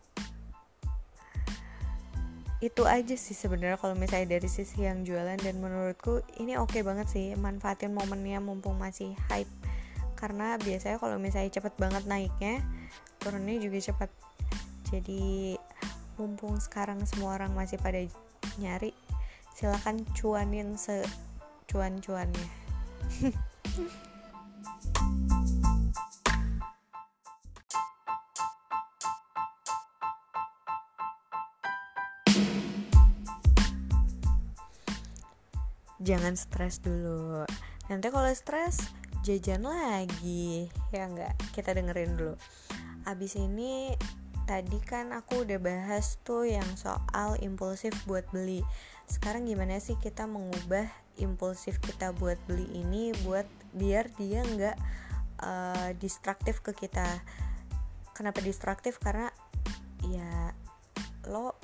itu 2.61 2.85
aja 2.85 3.17
sih 3.17 3.33
sebenarnya 3.33 3.81
kalau 3.81 3.97
misalnya 3.97 4.37
dari 4.37 4.49
sisi 4.51 4.85
yang 4.85 5.07
jualan. 5.07 5.39
Dan 5.41 5.63
menurutku 5.65 6.21
ini 6.37 6.61
oke 6.61 6.77
okay 6.77 6.83
banget 6.85 7.09
sih 7.09 7.27
manfaatin 7.39 7.97
momennya 7.97 8.43
mumpung 8.43 8.77
masih 8.77 9.17
hype. 9.33 9.49
Karena 10.19 10.61
biasanya 10.61 11.01
kalau 11.01 11.17
misalnya 11.17 11.49
cepet 11.57 11.75
banget 11.81 12.05
naiknya 12.05 12.61
turunnya 13.23 13.57
juga 13.57 13.79
cepet. 13.81 14.11
Jadi 14.93 15.57
mumpung 16.21 16.61
sekarang 16.61 17.01
semua 17.09 17.41
orang 17.41 17.57
masih 17.57 17.81
pada 17.81 18.05
nyari 18.61 18.93
silakan 19.61 20.09
cuanin 20.17 20.73
secuan-cuannya 20.81 22.49
jangan 36.01 36.35
stres 36.35 36.81
dulu. 36.81 37.45
Nanti 37.93 38.09
kalau 38.11 38.33
stres 38.33 38.81
jajan 39.23 39.69
lagi. 39.69 40.67
Ya 40.91 41.07
enggak 41.07 41.37
kita 41.53 41.77
dengerin 41.77 42.17
dulu. 42.17 42.35
Abis 43.07 43.37
ini 43.37 43.95
tadi 44.47 44.79
kan 44.81 45.13
aku 45.17 45.49
udah 45.49 45.59
bahas 45.59 46.21
tuh 46.23 46.47
yang 46.47 46.67
soal 46.77 47.37
impulsif 47.41 47.93
buat 48.05 48.25
beli. 48.31 48.65
Sekarang 49.09 49.49
gimana 49.49 49.81
sih 49.83 49.99
kita 49.99 50.29
mengubah 50.29 50.87
impulsif 51.19 51.83
kita 51.83 52.15
buat 52.17 52.39
beli 52.49 52.69
ini 52.71 53.13
buat 53.27 53.45
biar 53.77 54.09
dia 54.17 54.45
nggak 54.45 54.77
uh, 55.43 55.91
distraktif 55.99 56.63
ke 56.63 56.77
kita? 56.77 57.07
Kenapa 58.17 58.41
distraktif? 58.45 59.01
Karena 59.01 59.33
ya 60.07 60.55
lo 61.29 61.57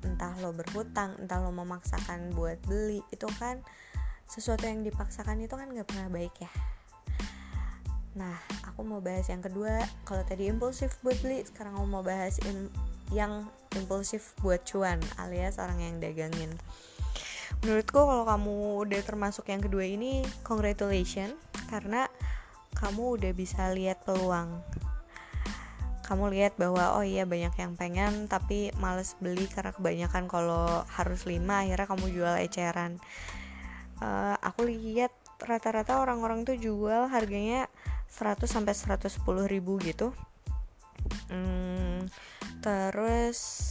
entah 0.00 0.32
lo 0.40 0.52
berhutang 0.56 1.16
entah 1.20 1.40
lo 1.40 1.52
memaksakan 1.52 2.32
buat 2.32 2.56
beli 2.64 3.04
itu 3.12 3.28
kan 3.36 3.60
sesuatu 4.24 4.64
yang 4.64 4.86
dipaksakan 4.86 5.42
itu 5.42 5.54
kan 5.58 5.68
nggak 5.68 5.88
pernah 5.90 6.08
baik 6.08 6.32
ya 6.40 6.50
nah 8.10 8.34
aku 8.66 8.82
mau 8.82 8.98
bahas 8.98 9.30
yang 9.30 9.42
kedua. 9.44 9.86
Kalau 10.02 10.22
tadi 10.26 10.50
impulsif 10.50 10.98
buat 11.04 11.18
beli 11.22 11.46
sekarang 11.46 11.78
aku 11.78 11.86
mau 11.86 12.02
bahas 12.02 12.40
in, 12.48 12.66
yang 13.14 13.46
impulsif 13.78 14.34
buat 14.42 14.62
cuan 14.66 14.98
alias 15.18 15.58
orang 15.62 15.78
yang 15.78 15.96
dagangin. 16.02 16.50
Menurutku 17.60 18.00
kalau 18.00 18.24
kamu 18.24 18.54
udah 18.88 19.00
termasuk 19.04 19.52
yang 19.52 19.60
kedua 19.60 19.84
ini 19.84 20.24
congratulations 20.46 21.36
karena 21.68 22.08
kamu 22.78 23.20
udah 23.20 23.32
bisa 23.36 23.68
lihat 23.76 24.00
peluang. 24.06 24.62
Kamu 26.06 26.26
lihat 26.34 26.58
bahwa 26.58 26.98
oh 26.98 27.06
iya 27.06 27.22
banyak 27.22 27.54
yang 27.54 27.78
pengen 27.78 28.26
tapi 28.26 28.74
males 28.82 29.14
beli 29.22 29.46
karena 29.46 29.70
kebanyakan 29.70 30.26
kalau 30.26 30.82
harus 30.90 31.22
lima 31.28 31.62
akhirnya 31.62 31.86
kamu 31.86 32.06
jual 32.10 32.34
eceran. 32.40 32.98
Uh, 34.00 34.34
aku 34.40 34.66
lihat 34.66 35.12
rata-rata 35.38 36.00
orang-orang 36.00 36.48
tuh 36.48 36.56
jual 36.56 37.06
harganya 37.12 37.68
100 38.10 38.44
sampai 38.44 38.74
110 38.74 39.46
ribu 39.46 39.78
gitu. 39.80 40.12
Hmm, 41.32 42.04
terus 42.60 43.70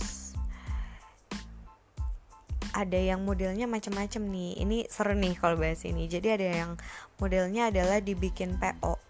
ada 2.73 2.97
yang 2.97 3.21
modelnya 3.27 3.67
macam-macam 3.67 4.23
nih. 4.25 4.51
Ini 4.63 4.77
seru 4.87 5.13
nih 5.13 5.35
kalau 5.37 5.59
bahas 5.59 5.83
ini. 5.85 6.07
Jadi 6.07 6.27
ada 6.31 6.47
yang 6.65 6.71
modelnya 7.19 7.69
adalah 7.69 7.99
dibikin 7.99 8.55
PO 8.57 9.09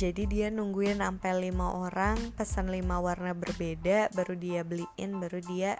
jadi 0.00 0.24
dia 0.24 0.48
nungguin 0.48 1.04
sampai 1.04 1.52
lima 1.52 1.76
orang 1.76 2.16
pesan 2.32 2.72
lima 2.72 2.96
warna 3.04 3.36
berbeda 3.36 4.08
baru 4.16 4.32
dia 4.32 4.64
beliin 4.64 5.20
baru 5.20 5.44
dia 5.44 5.76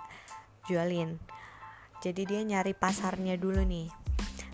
jualin. 0.68 1.16
Jadi 2.04 2.28
dia 2.28 2.44
nyari 2.44 2.76
pasarnya 2.76 3.40
dulu 3.40 3.64
nih. 3.64 3.88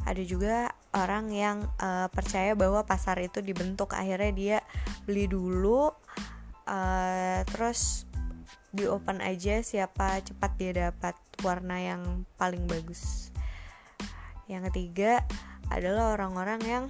Ada 0.06 0.22
juga 0.22 0.70
orang 0.96 1.28
yang 1.28 1.68
uh, 1.78 2.08
percaya 2.08 2.56
bahwa 2.56 2.82
pasar 2.88 3.20
itu 3.20 3.44
dibentuk. 3.44 3.92
Akhirnya 3.92 4.32
dia 4.32 4.58
beli 5.04 5.28
dulu 5.28 5.92
uh, 6.66 7.40
terus 7.44 8.08
di 8.72 8.84
open 8.84 9.24
aja 9.24 9.60
siapa 9.64 10.20
cepat 10.20 10.50
dia 10.56 10.72
dapat 10.88 11.16
warna 11.44 11.76
yang 11.80 12.02
paling 12.40 12.64
bagus. 12.64 13.30
Yang 14.48 14.72
ketiga 14.72 15.22
adalah 15.68 16.16
orang-orang 16.16 16.60
yang 16.64 16.84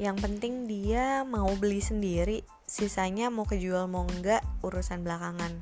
yang 0.00 0.16
penting 0.18 0.66
dia 0.66 1.22
mau 1.22 1.52
beli 1.54 1.78
sendiri 1.78 2.42
sisanya 2.64 3.28
mau 3.28 3.44
kejual 3.44 3.86
mau 3.86 4.08
enggak 4.08 4.40
urusan 4.64 5.04
belakangan. 5.04 5.52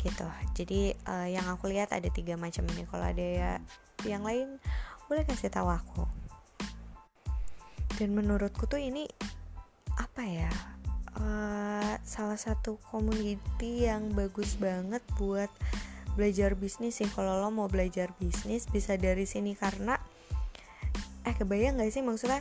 Gitu. 0.00 0.26
Jadi 0.56 0.96
uh, 1.06 1.28
yang 1.28 1.46
aku 1.46 1.70
lihat 1.70 1.94
ada 1.94 2.08
tiga 2.10 2.34
macam 2.34 2.66
ini. 2.74 2.82
Kalau 2.88 3.04
ada 3.04 3.22
ya 3.22 3.52
yang 4.08 4.24
lain 4.24 4.56
boleh 5.10 5.26
kasih 5.26 5.50
tahu 5.50 5.66
aku? 5.66 6.06
Dan 7.98 8.14
menurutku 8.14 8.70
tuh 8.70 8.78
ini 8.78 9.10
apa 9.98 10.22
ya 10.22 10.52
uh, 11.18 11.98
salah 12.06 12.38
satu 12.38 12.78
community 12.88 13.90
yang 13.90 14.14
bagus 14.14 14.54
banget 14.54 15.02
buat 15.18 15.50
belajar 16.14 16.54
bisnis 16.54 17.02
sih. 17.02 17.10
Kalau 17.10 17.42
lo 17.42 17.50
mau 17.50 17.66
belajar 17.66 18.14
bisnis 18.22 18.70
bisa 18.70 18.94
dari 18.94 19.26
sini. 19.26 19.58
Karena 19.58 19.98
eh 21.26 21.34
kebayang 21.34 21.82
gak 21.82 21.90
sih? 21.90 22.06
Maksudnya 22.06 22.40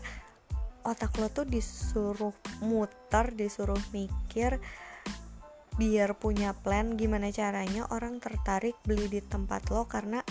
otak 0.86 1.18
lo 1.18 1.28
tuh 1.34 1.50
disuruh 1.50 2.34
muter 2.64 3.34
disuruh 3.34 3.82
mikir 3.92 4.62
biar 5.80 6.12
punya 6.20 6.52
plan 6.54 7.00
gimana 7.00 7.32
caranya 7.32 7.88
orang 7.90 8.20
tertarik 8.20 8.76
beli 8.86 9.10
di 9.10 9.22
tempat 9.26 9.74
lo. 9.74 9.90
Karena 9.90 10.22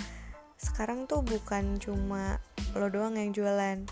sekarang 0.58 1.06
tuh 1.06 1.22
bukan 1.22 1.78
cuma 1.78 2.42
lo 2.74 2.90
doang 2.90 3.14
yang 3.14 3.30
jualan. 3.30 3.86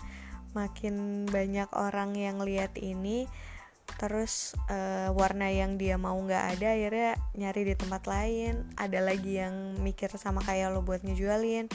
Makin 0.51 1.25
banyak 1.31 1.71
orang 1.71 2.13
yang 2.13 2.43
lihat 2.43 2.75
ini 2.75 3.25
terus 3.87 4.51
uh, 4.67 5.15
warna 5.15 5.47
yang 5.47 5.79
dia 5.79 5.95
mau 5.95 6.19
nggak 6.19 6.59
ada 6.59 6.75
akhirnya 6.75 7.11
nyari 7.39 7.61
di 7.71 7.75
tempat 7.79 8.03
lain. 8.03 8.67
Ada 8.75 8.99
lagi 8.99 9.39
yang 9.39 9.79
mikir 9.79 10.11
sama 10.19 10.43
kayak 10.43 10.75
lo 10.75 10.83
buat 10.83 11.07
ngejualin 11.07 11.71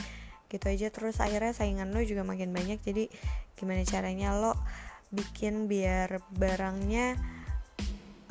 gitu 0.53 0.65
aja. 0.69 0.93
Terus 0.93 1.17
akhirnya 1.25 1.57
saingan 1.57 1.91
lo 1.91 2.05
juga 2.05 2.23
makin 2.23 2.53
banyak. 2.53 2.85
Jadi 2.85 3.09
gimana 3.57 3.81
caranya 3.89 4.37
lo 4.37 4.53
bikin 5.09 5.69
biar 5.69 6.21
barangnya 6.37 7.17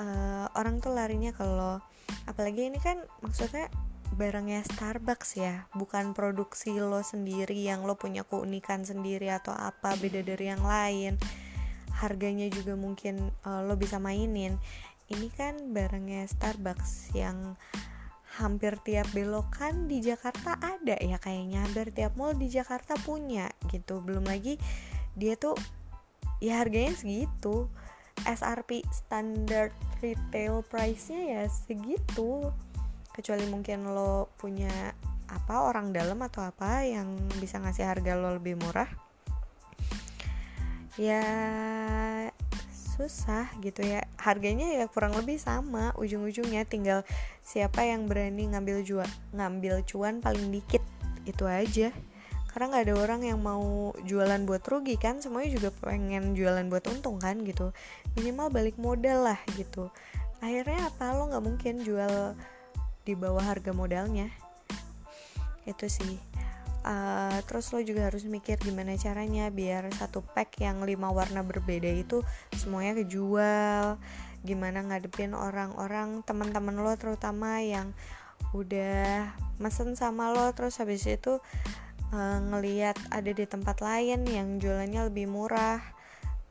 uh, 0.01 0.45
orang 0.57 0.81
tuh 0.81 0.93
larinya 0.93 1.29
kalau 1.33 1.77
apalagi 2.25 2.69
ini 2.69 2.81
kan 2.81 3.01
maksudnya 3.21 3.69
barangnya 4.15 4.63
Starbucks 4.67 5.39
ya. 5.39 5.65
Bukan 5.71 6.11
produksi 6.11 6.75
lo 6.77 6.99
sendiri 7.01 7.55
yang 7.55 7.87
lo 7.87 7.95
punya 7.95 8.27
keunikan 8.27 8.83
sendiri 8.83 9.31
atau 9.31 9.55
apa 9.55 9.95
beda 9.95 10.21
dari 10.23 10.51
yang 10.51 10.63
lain. 10.63 11.15
Harganya 11.95 12.47
juga 12.51 12.75
mungkin 12.75 13.31
uh, 13.47 13.63
lo 13.63 13.75
bisa 13.79 13.97
mainin. 13.97 14.59
Ini 15.11 15.27
kan 15.35 15.75
barangnya 15.75 16.27
Starbucks 16.27 17.15
yang 17.15 17.55
hampir 18.39 18.79
tiap 18.87 19.11
belokan 19.11 19.91
di 19.91 19.99
Jakarta 19.99 20.55
ada 20.59 20.95
ya 20.99 21.19
kayaknya. 21.19 21.67
Hampir 21.67 21.91
tiap 21.91 22.15
mall 22.15 22.35
di 22.35 22.47
Jakarta 22.47 22.95
punya 23.01 23.51
gitu. 23.71 23.99
Belum 24.03 24.23
lagi 24.23 24.55
dia 25.15 25.35
tuh 25.35 25.55
ya 26.43 26.59
harganya 26.59 26.95
segitu. 26.95 27.67
SRP 28.21 28.85
standard 28.93 29.73
retail 30.03 30.61
price-nya 30.69 31.41
ya 31.41 31.43
segitu 31.49 32.53
kecuali 33.11 33.45
mungkin 33.47 33.91
lo 33.91 34.31
punya 34.39 34.71
apa 35.31 35.63
orang 35.63 35.95
dalam 35.95 36.19
atau 36.23 36.43
apa 36.43 36.83
yang 36.83 37.15
bisa 37.39 37.59
ngasih 37.59 37.87
harga 37.87 38.19
lo 38.19 38.35
lebih 38.35 38.59
murah. 38.59 38.87
Ya 40.99 41.23
susah 42.71 43.47
gitu 43.63 43.81
ya. 43.81 44.03
Harganya 44.19 44.75
ya 44.75 44.85
kurang 44.91 45.15
lebih 45.15 45.39
sama 45.39 45.95
ujung-ujungnya 45.95 46.67
tinggal 46.67 47.07
siapa 47.41 47.87
yang 47.87 48.05
berani 48.11 48.51
ngambil 48.51 48.83
jual 48.83 49.09
ngambil 49.31 49.81
cuan 49.87 50.19
paling 50.19 50.51
dikit 50.51 50.83
itu 51.23 51.47
aja. 51.47 51.95
Karena 52.51 52.67
nggak 52.67 52.83
ada 52.91 52.95
orang 52.99 53.21
yang 53.23 53.39
mau 53.39 53.95
jualan 54.03 54.43
buat 54.43 54.59
rugi 54.67 54.99
kan 54.99 55.23
semuanya 55.23 55.55
juga 55.55 55.69
pengen 55.79 56.35
jualan 56.35 56.67
buat 56.67 56.83
untung 56.91 57.15
kan 57.15 57.39
gitu. 57.47 57.71
Minimal 58.19 58.51
balik 58.51 58.75
modal 58.75 59.31
lah 59.31 59.39
gitu. 59.55 59.87
Akhirnya 60.43 60.91
apa? 60.91 61.15
Lo 61.15 61.31
nggak 61.31 61.45
mungkin 61.47 61.79
jual 61.87 62.35
di 63.11 63.19
bawah 63.19 63.43
harga 63.43 63.75
modalnya. 63.75 64.31
Itu 65.67 65.91
sih. 65.91 66.15
Uh, 66.81 67.37
terus 67.45 67.69
lo 67.69 67.83
juga 67.85 68.09
harus 68.09 68.25
mikir 68.25 68.57
gimana 68.57 68.97
caranya 68.97 69.53
biar 69.53 69.85
satu 69.93 70.25
pack 70.25 70.57
yang 70.65 70.81
lima 70.81 71.13
warna 71.13 71.43
berbeda 71.43 71.91
itu 71.91 72.23
semuanya 72.55 73.03
kejual. 73.03 73.99
Gimana 74.41 74.81
ngadepin 74.87 75.35
orang-orang 75.35 76.23
teman-teman 76.23 76.79
lo 76.79 76.95
terutama 76.95 77.59
yang 77.61 77.93
udah 78.57 79.29
mesen 79.61 79.93
sama 79.93 80.33
lo 80.33 80.49
terus 80.57 80.81
habis 80.81 81.05
itu 81.05 81.37
uh, 82.15 82.39
ngeliat 82.49 82.97
ada 83.13 83.29
di 83.29 83.45
tempat 83.45 83.77
lain 83.85 84.25
yang 84.25 84.57
jualannya 84.57 85.13
lebih 85.13 85.29
murah 85.29 85.79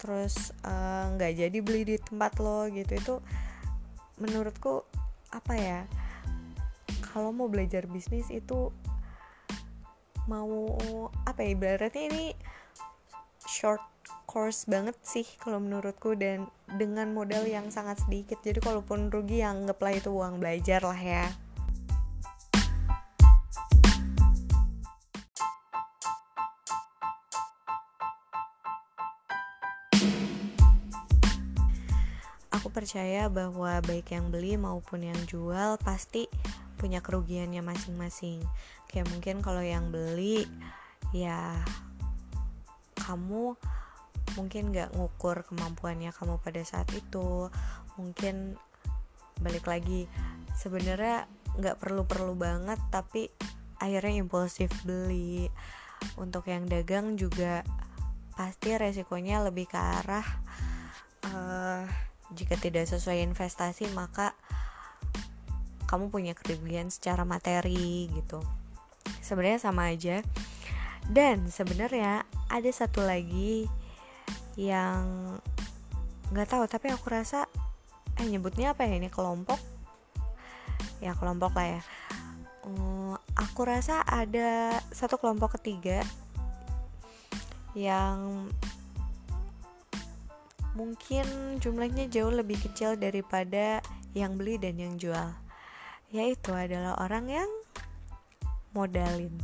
terus 0.00 0.56
eh, 0.64 1.04
nggak 1.12 1.28
uh, 1.28 1.36
jadi 1.44 1.58
beli 1.60 1.84
di 1.84 1.96
tempat 2.00 2.40
lo 2.40 2.64
gitu. 2.72 2.88
Itu 2.96 3.14
menurutku 4.16 4.80
apa 5.28 5.54
ya 5.60 5.80
kalau 7.10 7.34
mau 7.34 7.50
belajar 7.50 7.90
bisnis 7.90 8.30
itu 8.30 8.70
mau 10.30 10.78
apa 11.26 11.42
ya 11.42 11.58
ibaratnya 11.58 12.06
ini 12.06 12.24
short 13.50 13.82
course 14.30 14.62
banget 14.70 14.94
sih 15.02 15.26
kalau 15.42 15.58
menurutku 15.58 16.14
dan 16.14 16.46
dengan 16.78 17.10
modal 17.10 17.42
yang 17.50 17.66
sangat 17.74 17.98
sedikit. 18.06 18.38
Jadi 18.46 18.62
kalaupun 18.62 19.10
rugi 19.10 19.42
yang 19.42 19.66
anggaplah 19.66 19.98
itu 19.98 20.14
uang 20.14 20.38
belajar 20.38 20.86
lah 20.86 21.02
ya. 21.02 21.26
Aku 32.54 32.70
percaya 32.70 33.26
bahwa 33.26 33.82
baik 33.82 34.14
yang 34.14 34.30
beli 34.30 34.54
maupun 34.54 35.10
yang 35.10 35.18
jual 35.26 35.74
pasti 35.82 36.30
punya 36.80 37.04
kerugiannya 37.04 37.60
masing-masing. 37.60 38.40
Kayak 38.88 39.12
mungkin 39.12 39.44
kalau 39.44 39.60
yang 39.60 39.92
beli 39.92 40.48
ya 41.12 41.60
kamu 42.96 43.52
mungkin 44.40 44.72
nggak 44.72 44.96
ngukur 44.96 45.44
kemampuannya 45.44 46.16
kamu 46.16 46.40
pada 46.40 46.64
saat 46.64 46.88
itu. 46.96 47.52
Mungkin 48.00 48.56
balik 49.44 49.68
lagi 49.68 50.08
sebenarnya 50.56 51.28
nggak 51.60 51.76
perlu-perlu 51.76 52.32
banget 52.32 52.80
tapi 52.88 53.28
akhirnya 53.76 54.24
impulsif 54.24 54.72
beli. 54.88 55.52
Untuk 56.16 56.48
yang 56.48 56.64
dagang 56.64 57.20
juga 57.20 57.60
pasti 58.32 58.72
resikonya 58.72 59.44
lebih 59.44 59.68
ke 59.68 59.76
arah 59.76 60.24
uh, 61.28 61.84
jika 62.32 62.56
tidak 62.56 62.88
sesuai 62.88 63.20
investasi 63.26 63.90
maka 63.92 64.32
kamu 65.90 66.06
punya 66.14 66.38
kerugian 66.38 66.86
secara 66.86 67.26
materi 67.26 68.06
gitu. 68.14 68.38
Sebenarnya 69.18 69.58
sama 69.58 69.90
aja. 69.90 70.22
Dan 71.10 71.50
sebenarnya 71.50 72.22
ada 72.46 72.70
satu 72.70 73.02
lagi 73.02 73.66
yang 74.54 75.34
nggak 76.30 76.46
tahu 76.46 76.70
tapi 76.70 76.94
aku 76.94 77.10
rasa 77.10 77.50
eh 78.14 78.26
nyebutnya 78.30 78.70
apa 78.70 78.86
ya 78.86 79.02
ini 79.02 79.10
kelompok? 79.10 79.58
Ya 81.02 81.18
kelompok 81.18 81.58
lah 81.58 81.80
ya. 81.80 81.82
Um, 82.62 83.18
aku 83.34 83.66
rasa 83.66 84.06
ada 84.06 84.78
satu 84.94 85.18
kelompok 85.18 85.58
ketiga 85.58 86.06
yang 87.74 88.46
mungkin 90.78 91.26
jumlahnya 91.58 92.06
jauh 92.06 92.30
lebih 92.30 92.62
kecil 92.62 92.94
daripada 92.94 93.82
yang 94.14 94.38
beli 94.38 94.54
dan 94.54 94.78
yang 94.78 94.94
jual 94.94 95.34
yaitu 96.10 96.50
adalah 96.50 96.98
orang 96.98 97.30
yang 97.30 97.50
modalin. 98.74 99.34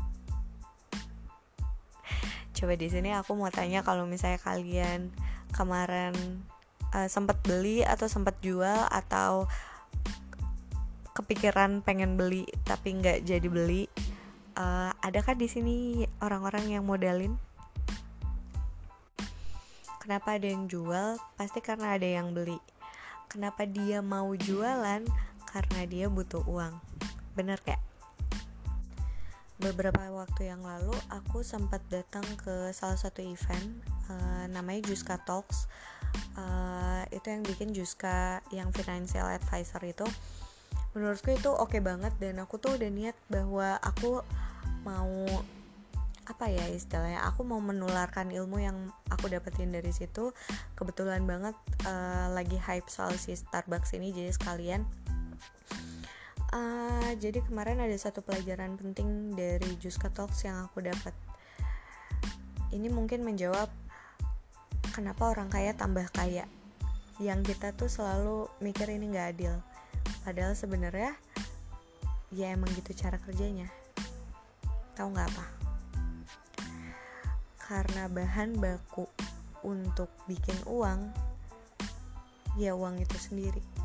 Coba 2.55 2.75
di 2.75 2.89
sini 2.91 3.15
aku 3.15 3.39
mau 3.39 3.51
tanya 3.55 3.87
kalau 3.87 4.07
misalnya 4.09 4.43
kalian 4.43 5.15
kemarin 5.55 6.15
uh, 6.95 7.07
sempat 7.07 7.39
beli 7.47 7.87
atau 7.87 8.11
sempat 8.11 8.39
jual 8.43 8.87
atau 8.91 9.47
kepikiran 11.17 11.81
pengen 11.81 12.21
beli 12.21 12.45
tapi 12.69 12.93
nggak 12.99 13.25
jadi 13.25 13.49
beli, 13.49 13.89
uh, 14.57 14.93
adakah 15.01 15.33
di 15.33 15.49
sini 15.49 15.77
orang-orang 16.21 16.77
yang 16.77 16.85
modalin? 16.85 17.37
Kenapa 20.03 20.39
ada 20.39 20.47
yang 20.47 20.71
jual? 20.71 21.19
Pasti 21.35 21.59
karena 21.59 21.99
ada 21.99 22.07
yang 22.07 22.31
beli. 22.31 22.61
Kenapa 23.27 23.67
dia 23.67 23.99
mau 24.01 24.31
jualan? 24.39 25.03
Karena 25.57 25.89
dia 25.89 26.07
butuh 26.13 26.45
uang. 26.45 26.77
Bener 27.33 27.57
kayak 27.65 27.81
beberapa 29.57 30.05
waktu 30.13 30.53
yang 30.53 30.61
lalu 30.61 30.93
aku 31.09 31.41
sempat 31.41 31.81
datang 31.89 32.29
ke 32.37 32.69
salah 32.77 33.01
satu 33.01 33.25
event 33.25 33.81
uh, 34.13 34.45
namanya 34.53 34.85
Juska 34.93 35.17
Talks. 35.25 35.65
Uh, 36.37 37.09
itu 37.09 37.33
yang 37.33 37.41
bikin 37.41 37.73
Juska 37.73 38.45
yang 38.53 38.69
financial 38.77 39.25
advisor 39.25 39.81
itu 39.81 40.05
menurutku 40.93 41.33
itu 41.33 41.49
oke 41.49 41.73
okay 41.73 41.81
banget. 41.81 42.13
Dan 42.21 42.37
aku 42.37 42.61
tuh 42.61 42.77
udah 42.77 42.91
niat 42.93 43.17
bahwa 43.33 43.81
aku 43.81 44.21
mau 44.85 45.25
apa 46.27 46.51
ya 46.51 46.67
istilahnya 46.69 47.23
aku 47.23 47.47
mau 47.47 47.63
menularkan 47.63 48.35
ilmu 48.35 48.61
yang 48.61 48.77
aku 49.09 49.33
dapetin 49.33 49.73
dari 49.73 49.89
situ. 49.89 50.37
Kebetulan 50.77 51.25
banget 51.25 51.57
uh, 51.89 52.29
lagi 52.37 52.61
hype 52.61 52.93
soal 52.93 53.17
si 53.17 53.33
Starbucks 53.33 53.97
ini 53.97 54.13
jadi 54.13 54.37
sekalian 54.37 54.85
uh, 56.53 57.11
jadi 57.17 57.43
kemarin 57.43 57.81
ada 57.83 57.95
satu 57.97 58.23
pelajaran 58.23 58.77
penting 58.79 59.33
dari 59.35 59.75
Juska 59.81 60.13
Talks 60.13 60.45
yang 60.45 60.67
aku 60.67 60.85
dapat. 60.85 61.15
Ini 62.71 62.91
mungkin 62.91 63.25
menjawab 63.25 63.71
kenapa 64.93 65.33
orang 65.33 65.49
kaya 65.49 65.73
tambah 65.73 66.07
kaya? 66.13 66.45
Yang 67.23 67.55
kita 67.55 67.73
tuh 67.73 67.89
selalu 67.89 68.51
mikir 68.61 68.91
ini 68.93 69.11
nggak 69.11 69.29
adil. 69.39 69.55
Padahal 70.23 70.53
sebenarnya 70.53 71.15
ya 72.35 72.53
emang 72.53 72.69
gitu 72.77 72.93
cara 72.93 73.17
kerjanya. 73.23 73.71
Tahu 74.99 75.09
nggak 75.15 75.29
apa? 75.31 75.47
Karena 77.67 78.07
bahan 78.07 78.61
baku 78.61 79.09
untuk 79.67 80.13
bikin 80.31 80.55
uang 80.71 81.11
ya 82.57 82.73
uang 82.73 82.97
itu 83.03 83.17
sendiri 83.21 83.76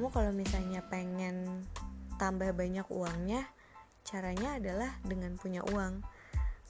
kamu 0.00 0.16
kalau 0.16 0.32
misalnya 0.32 0.80
pengen 0.88 1.60
tambah 2.16 2.56
banyak 2.56 2.88
uangnya 2.88 3.44
caranya 4.00 4.56
adalah 4.56 4.96
dengan 5.04 5.36
punya 5.36 5.60
uang. 5.60 6.00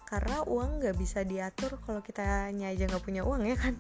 Karena 0.03 0.43
uang 0.43 0.83
nggak 0.83 0.99
bisa 0.99 1.23
diatur 1.23 1.79
kalau 1.87 2.03
kita 2.03 2.51
aja 2.51 2.91
nggak 2.91 3.07
punya 3.07 3.23
uang 3.23 3.47
ya 3.47 3.55
kan? 3.55 3.79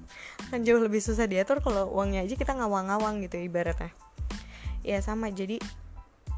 Kan 0.55 0.63
jauh 0.63 0.79
lebih 0.79 1.03
susah 1.03 1.27
diatur 1.27 1.59
kalau 1.67 1.91
uangnya 1.91 2.23
aja 2.23 2.39
kita 2.39 2.55
ngawang-ngawang 2.63 3.27
gitu 3.27 3.43
ibaratnya. 3.43 3.91
Ya 4.87 5.03
sama. 5.03 5.35
Jadi 5.35 5.59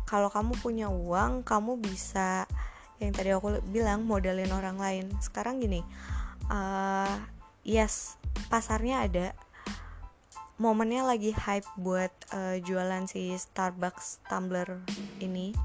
kalau 0.09 0.33
kamu 0.33 0.57
punya 0.65 0.89
uang 0.89 1.45
kamu 1.45 1.85
bisa 1.85 2.49
yang 2.97 3.13
tadi 3.13 3.37
aku 3.37 3.61
bilang 3.69 4.09
modalin 4.09 4.57
orang 4.57 4.81
lain. 4.81 5.13
Sekarang 5.21 5.61
gini 5.61 5.85
uh, 6.49 7.13
yes 7.61 8.17
pasarnya 8.49 9.05
ada 9.05 9.37
momennya 10.61 11.07
lagi 11.07 11.33
hype 11.33 11.69
buat 11.81 12.13
uh, 12.33 12.57
jualan 12.61 13.09
si 13.09 13.33
Starbucks 13.37 14.25
tumbler 14.29 14.81
ini. 15.21 15.57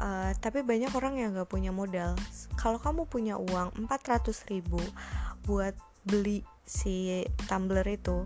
Uh, 0.00 0.32
tapi 0.40 0.64
banyak 0.64 0.88
orang 0.96 1.20
yang 1.20 1.36
gak 1.36 1.50
punya 1.52 1.74
modal. 1.74 2.16
Kalau 2.56 2.80
kamu 2.80 3.04
punya 3.04 3.36
uang 3.36 3.76
400 3.84 4.32
ribu 4.48 4.80
buat 5.44 5.76
beli 6.08 6.40
si 6.64 7.26
tumbler 7.44 7.84
itu 7.84 8.24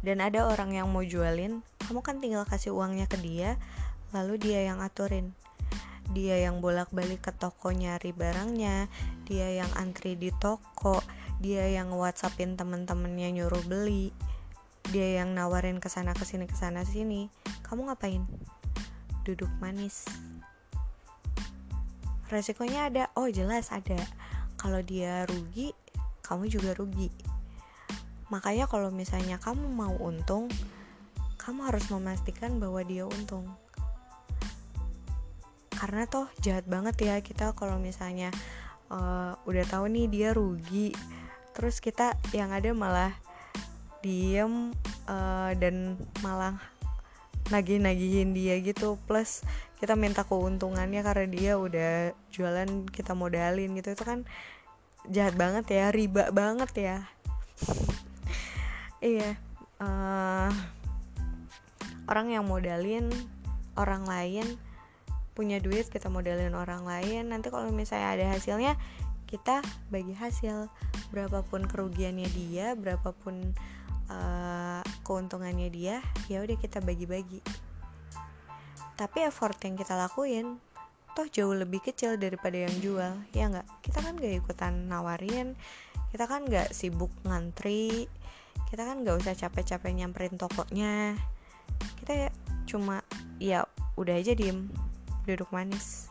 dan 0.00 0.24
ada 0.24 0.48
orang 0.48 0.74
yang 0.74 0.88
mau 0.88 1.04
jualin 1.04 1.60
kamu 1.84 2.00
kan 2.00 2.16
tinggal 2.18 2.42
kasih 2.48 2.72
uangnya 2.72 3.04
ke 3.06 3.20
dia 3.20 3.60
lalu 4.10 4.40
dia 4.40 4.66
yang 4.66 4.82
aturin. 4.82 5.30
Dia 6.10 6.42
yang 6.42 6.58
bolak-balik 6.58 7.22
ke 7.22 7.30
toko 7.30 7.70
nyari 7.70 8.10
barangnya 8.10 8.90
dia 9.30 9.62
yang 9.62 9.70
antri 9.78 10.18
di 10.18 10.34
toko 10.34 10.98
dia 11.38 11.70
yang 11.70 11.94
whatsappin 11.94 12.58
temen-temennya 12.58 13.30
nyuruh 13.30 13.62
beli 13.70 14.10
dia 14.90 15.22
yang 15.22 15.32
nawarin 15.32 15.78
ke 15.78 15.86
sana 15.86 16.12
ke 16.12 16.26
sini 16.26 16.50
ke 16.50 16.58
sana 16.58 16.82
sini 16.82 17.30
kamu 17.62 17.86
ngapain? 17.86 18.26
Duduk 19.22 19.50
manis. 19.62 20.04
Resikonya 22.26 22.90
ada. 22.90 23.04
Oh 23.14 23.30
jelas 23.30 23.70
ada. 23.70 23.98
Kalau 24.58 24.82
dia 24.82 25.26
rugi 25.30 25.70
kamu 26.26 26.46
juga 26.46 26.74
rugi. 26.78 27.10
Makanya 28.30 28.70
kalau 28.70 28.94
misalnya 28.94 29.38
kamu 29.42 29.66
mau 29.70 29.94
untung 29.98 30.46
kamu 31.40 31.66
harus 31.72 31.88
memastikan 31.88 32.60
bahwa 32.60 32.84
dia 32.84 33.08
untung. 33.08 33.48
Karena 35.72 36.04
toh 36.04 36.28
jahat 36.44 36.68
banget 36.68 37.00
ya 37.00 37.16
kita 37.24 37.56
kalau 37.56 37.80
misalnya 37.80 38.28
uh, 38.92 39.34
udah 39.48 39.64
tahu 39.66 39.88
nih 39.88 40.06
dia 40.06 40.28
rugi. 40.36 40.92
Terus 41.56 41.80
kita 41.80 42.14
yang 42.36 42.52
ada 42.52 42.70
malah 42.76 43.16
diem 44.00 44.72
uh, 45.08 45.52
dan 45.56 45.96
malah 46.24 46.56
nagih-nagihin 47.52 48.32
dia 48.36 48.56
gitu. 48.60 48.96
Plus 49.08 49.44
kita 49.80 49.96
minta 49.96 50.24
keuntungannya 50.24 51.00
karena 51.00 51.26
dia 51.28 51.52
udah 51.56 51.92
jualan 52.32 52.88
kita 52.92 53.16
modalin 53.16 53.76
gitu. 53.76 53.92
Itu 53.92 54.04
kan 54.04 54.28
jahat 55.08 55.34
banget 55.36 55.68
ya 55.70 55.84
riba 55.92 56.32
banget 56.32 56.70
ya. 56.76 56.96
Iya 59.00 59.32
uh, 59.80 60.52
orang 62.06 62.28
yang 62.36 62.44
modalin 62.44 63.08
orang 63.74 64.04
lain 64.04 64.44
punya 65.32 65.56
duit 65.56 65.88
kita 65.88 66.12
modalin 66.12 66.52
orang 66.52 66.84
lain. 66.84 67.32
Nanti 67.32 67.48
kalau 67.48 67.72
misalnya 67.72 68.12
ada 68.12 68.24
hasilnya 68.36 68.76
kita 69.24 69.64
bagi 69.88 70.12
hasil. 70.12 70.68
Berapapun 71.10 71.64
kerugiannya 71.64 72.28
dia 72.28 72.76
berapapun 72.76 73.56
uh, 74.10 74.82
keuntungannya 75.06 75.70
dia 75.70 76.02
ya 76.26 76.42
udah 76.42 76.58
kita 76.58 76.82
bagi-bagi. 76.82 77.40
Tapi 78.98 79.18
effort 79.24 79.56
yang 79.64 79.78
kita 79.78 79.96
lakuin 79.96 80.60
toh 81.16 81.26
jauh 81.26 81.56
lebih 81.56 81.80
kecil 81.82 82.20
daripada 82.20 82.66
yang 82.66 82.74
jual 82.82 83.14
ya 83.32 83.48
nggak? 83.48 83.66
Kita 83.86 83.98
kan 84.02 84.18
gak 84.18 84.34
ikutan 84.44 84.90
nawarin 84.90 85.56
kita 86.10 86.26
kan 86.26 86.42
nggak 86.42 86.74
sibuk 86.74 87.10
ngantri 87.22 88.10
kita 88.70 88.86
kan 88.86 89.02
nggak 89.02 89.18
usah 89.18 89.34
capek-capek 89.34 89.90
nyamperin 89.98 90.38
tokonya. 90.38 91.18
Kita 91.98 92.12
ya 92.14 92.30
cuma 92.70 93.02
ya 93.42 93.66
udah 93.98 94.14
aja 94.14 94.30
diem 94.30 94.70
duduk 95.26 95.50
manis. 95.50 96.06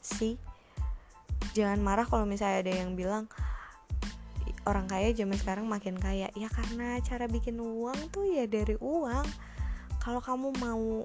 Sih 0.00 0.40
jangan 1.52 1.84
marah 1.84 2.08
kalau 2.08 2.24
misalnya 2.24 2.64
ada 2.64 2.72
yang 2.80 2.96
bilang 2.96 3.28
orang 4.66 4.90
kaya 4.90 5.14
zaman 5.14 5.36
sekarang 5.38 5.66
makin 5.68 5.94
kaya. 6.00 6.32
Ya 6.34 6.48
karena 6.50 6.98
cara 7.04 7.30
bikin 7.30 7.60
uang 7.60 8.10
tuh 8.10 8.26
ya 8.26 8.48
dari 8.48 8.74
uang. 8.80 9.26
Kalau 10.02 10.18
kamu 10.24 10.56
mau 10.58 11.04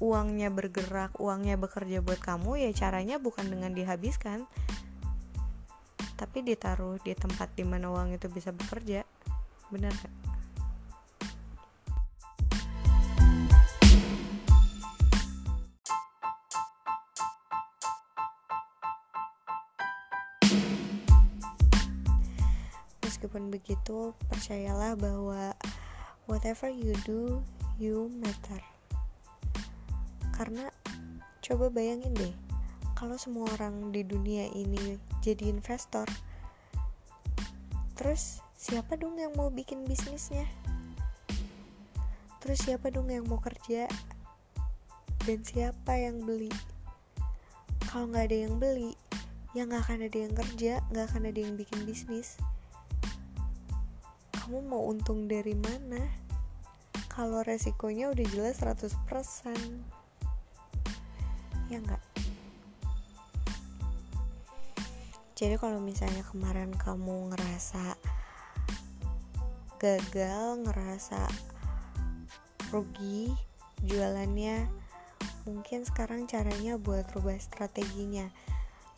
uangnya 0.00 0.48
bergerak 0.48 1.20
uangnya 1.20 1.60
bekerja 1.60 2.00
buat 2.00 2.18
kamu 2.24 2.56
ya 2.56 2.70
caranya 2.72 3.20
bukan 3.20 3.46
dengan 3.48 3.72
dihabiskan. 3.76 4.48
Tapi 6.16 6.44
ditaruh 6.44 7.00
di 7.00 7.16
tempat 7.16 7.52
di 7.56 7.64
mana 7.64 7.88
uang 7.88 8.16
itu 8.16 8.28
bisa 8.28 8.52
bekerja. 8.52 9.04
Benar 9.72 9.92
gak? 9.94 10.09
Meskipun 23.40 23.56
begitu 23.56 23.98
percayalah 24.28 24.92
bahwa 25.00 25.56
whatever 26.28 26.68
you 26.68 26.92
do 27.08 27.40
you 27.80 28.12
matter. 28.20 28.60
Karena 30.36 30.68
coba 31.40 31.72
bayangin 31.72 32.12
deh 32.12 32.34
kalau 32.92 33.16
semua 33.16 33.48
orang 33.56 33.96
di 33.96 34.04
dunia 34.04 34.44
ini 34.52 35.00
jadi 35.24 35.48
investor 35.48 36.04
terus 37.96 38.44
siapa 38.60 39.00
dong 39.00 39.16
yang 39.16 39.32
mau 39.40 39.48
bikin 39.48 39.88
bisnisnya? 39.88 40.44
Terus 42.44 42.60
siapa 42.60 42.92
dong 42.92 43.08
yang 43.08 43.24
mau 43.24 43.40
kerja? 43.40 43.88
Dan 45.24 45.44
siapa 45.44 45.96
yang 45.96 46.24
beli? 46.24 46.52
Kalau 47.88 48.08
nggak 48.08 48.32
ada 48.32 48.36
yang 48.48 48.56
beli 48.60 48.96
ya 49.50 49.66
nggak 49.66 49.82
akan 49.82 50.06
ada 50.06 50.18
yang 50.18 50.34
kerja 50.36 50.72
nggak 50.94 51.04
akan 51.10 51.22
ada 51.26 51.40
yang 51.42 51.58
bikin 51.58 51.82
bisnis 51.82 52.38
kamu 54.50 54.66
mau 54.66 54.82
untung 54.90 55.30
dari 55.30 55.54
mana? 55.54 56.10
Kalau 57.06 57.38
resikonya 57.46 58.10
udah 58.10 58.26
jelas 58.34 58.58
100% 58.58 58.90
ya 61.70 61.78
enggak 61.78 62.02
jadi 65.38 65.54
kalau 65.54 65.78
misalnya 65.78 66.26
kemarin 66.26 66.74
kamu 66.74 67.30
ngerasa 67.30 67.94
gagal 69.78 70.66
ngerasa 70.66 71.30
rugi 72.74 73.30
jualannya 73.86 74.66
mungkin 75.46 75.86
sekarang 75.86 76.26
caranya 76.26 76.74
buat 76.74 77.06
rubah 77.14 77.38
strateginya. 77.38 78.26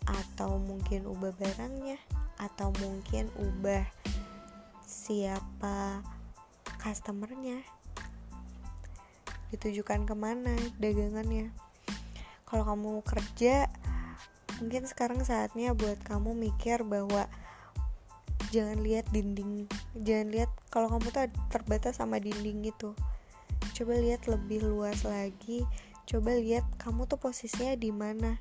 Atau 0.08 0.56
mungkin 0.56 1.04
ubah 1.04 1.36
barangnya 1.36 2.00
atau 2.40 2.72
mungkin 2.80 3.28
ubah 3.36 3.84
siapa 4.92 6.04
customernya. 6.76 7.64
Ditujukan 9.48 10.04
ke 10.04 10.12
mana 10.12 10.52
dagangannya. 10.76 11.48
Kalau 12.44 12.68
kamu 12.68 13.00
kerja 13.00 13.72
mungkin 14.60 14.84
sekarang 14.84 15.24
saatnya 15.24 15.72
buat 15.72 15.96
kamu 16.04 16.36
mikir 16.36 16.84
bahwa 16.84 17.24
jangan 18.52 18.84
lihat 18.84 19.08
dinding 19.10 19.64
jangan 19.96 20.28
lihat 20.28 20.50
kalau 20.68 20.92
kamu 20.92 21.08
tuh 21.08 21.32
terbatas 21.48 21.96
sama 21.96 22.20
dinding 22.20 22.68
itu. 22.68 22.92
Coba 23.72 23.96
lihat 23.96 24.28
lebih 24.28 24.60
luas 24.68 25.08
lagi 25.08 25.64
coba 26.02 26.34
lihat 26.36 26.66
kamu 26.76 27.08
tuh 27.08 27.16
posisinya 27.16 27.72
di 27.78 27.88
mana. 27.88 28.36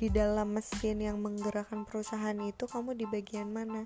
Di 0.00 0.08
dalam 0.08 0.56
mesin 0.56 1.02
yang 1.04 1.20
menggerakkan 1.20 1.84
perusahaan 1.84 2.36
itu 2.40 2.64
kamu 2.64 2.96
di 2.96 3.04
bagian 3.04 3.52
mana 3.52 3.84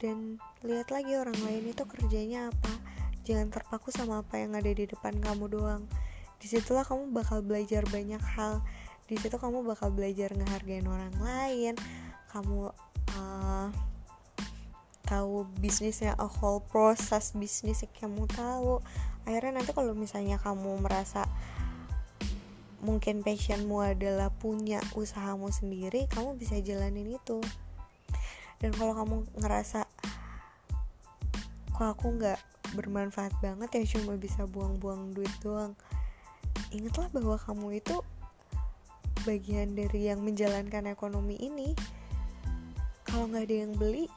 dan 0.00 0.40
lihat 0.64 0.88
lagi 0.88 1.12
orang 1.14 1.36
lain 1.44 1.70
itu 1.76 1.84
kerjanya 1.84 2.48
apa. 2.48 2.72
Jangan 3.28 3.52
terpaku 3.52 3.92
sama 3.92 4.24
apa 4.24 4.40
yang 4.40 4.56
ada 4.56 4.72
di 4.72 4.88
depan 4.88 5.20
kamu 5.20 5.52
doang. 5.52 5.84
Di 6.40 6.48
situlah 6.48 6.88
kamu 6.88 7.12
bakal 7.12 7.44
belajar 7.44 7.84
banyak 7.84 8.20
hal. 8.34 8.64
Di 9.04 9.20
situ 9.20 9.36
kamu 9.36 9.60
bakal 9.60 9.92
belajar 9.92 10.32
ngehargain 10.32 10.88
orang 10.88 11.12
lain. 11.20 11.74
Kamu 12.32 12.72
uh, 13.12 13.68
tahu 15.04 15.44
bisnisnya 15.60 16.16
a 16.16 16.30
whole 16.30 16.64
proses 16.64 17.36
bisnis 17.36 17.84
yang 17.84 18.08
kamu 18.08 18.24
tahu. 18.32 18.80
Akhirnya 19.28 19.60
nanti 19.60 19.76
kalau 19.76 19.92
misalnya 19.92 20.40
kamu 20.40 20.80
merasa 20.80 21.28
mungkin 22.80 23.20
passionmu 23.20 23.84
adalah 23.84 24.32
punya 24.32 24.80
usahamu 24.96 25.52
sendiri 25.52 26.08
kamu 26.08 26.40
bisa 26.40 26.56
jalanin 26.64 27.20
itu. 27.20 27.42
Dan 28.62 28.70
kalau 28.76 28.94
kamu 28.94 29.16
ngerasa 29.40 29.89
kok 31.80 31.96
aku 31.96 32.20
nggak 32.20 32.36
bermanfaat 32.76 33.32
banget 33.40 33.72
ya 33.72 33.96
cuma 33.96 34.12
bisa 34.20 34.44
buang-buang 34.44 35.16
duit 35.16 35.32
doang. 35.40 35.72
Ingatlah 36.76 37.08
bahwa 37.08 37.40
kamu 37.40 37.80
itu 37.80 38.04
bagian 39.24 39.72
dari 39.72 40.12
yang 40.12 40.20
menjalankan 40.20 40.92
ekonomi 40.92 41.40
ini. 41.40 41.72
Kalau 43.08 43.32
nggak 43.32 43.48
ada 43.48 43.56
yang 43.64 43.72
beli 43.80 44.12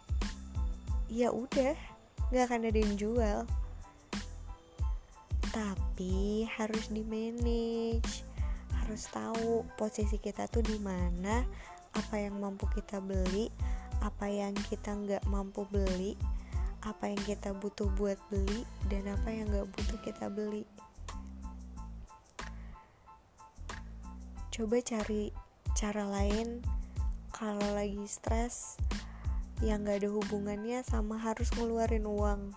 ya 1.07 1.31
udah 1.31 1.71
nggak 2.35 2.43
akan 2.51 2.67
ada 2.67 2.79
yang 2.83 2.95
jual. 2.99 3.39
Tapi 5.55 6.43
harus 6.51 6.91
di 6.91 6.99
manage 7.07 8.27
harus 8.75 9.07
tahu 9.07 9.63
posisi 9.79 10.19
kita 10.19 10.51
tuh 10.51 10.67
di 10.67 10.75
mana 10.83 11.47
apa 11.95 12.19
yang 12.19 12.43
mampu 12.43 12.67
kita 12.75 12.99
beli 12.99 13.47
apa 14.03 14.27
yang 14.27 14.51
kita 14.67 14.91
nggak 14.91 15.23
mampu 15.31 15.63
beli 15.71 16.19
apa 16.83 17.07
yang 17.07 17.23
kita 17.23 17.55
butuh 17.55 17.87
buat 17.95 18.19
beli 18.27 18.67
dan 18.91 19.07
apa 19.07 19.31
yang 19.31 19.47
nggak 19.47 19.71
butuh 19.71 19.99
kita 20.03 20.27
beli. 20.27 20.67
Coba 24.51 24.83
cari 24.83 25.31
cara 25.73 26.03
lain 26.03 26.59
kalau 27.31 27.63
lagi 27.71 28.03
stres 28.05 28.75
yang 29.63 29.87
nggak 29.87 30.03
ada 30.03 30.09
hubungannya 30.11 30.83
sama 30.83 31.15
harus 31.15 31.47
ngeluarin 31.55 32.03
uang. 32.03 32.51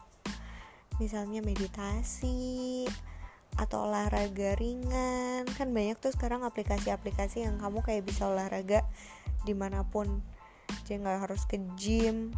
Misalnya 0.99 1.39
meditasi 1.47 2.85
atau 3.57 3.87
olahraga 3.87 4.59
ringan. 4.59 5.47
Kan 5.55 5.71
banyak 5.71 6.03
tuh 6.03 6.11
sekarang 6.11 6.43
aplikasi-aplikasi 6.43 7.47
yang 7.47 7.63
kamu 7.63 7.79
kayak 7.87 8.03
bisa 8.03 8.27
olahraga 8.27 8.83
di 9.47 9.55
mana 9.55 9.87
pun. 9.87 10.19
Jadi 10.83 11.07
nggak 11.07 11.31
harus 11.31 11.47
ke 11.47 11.63
gym 11.79 12.35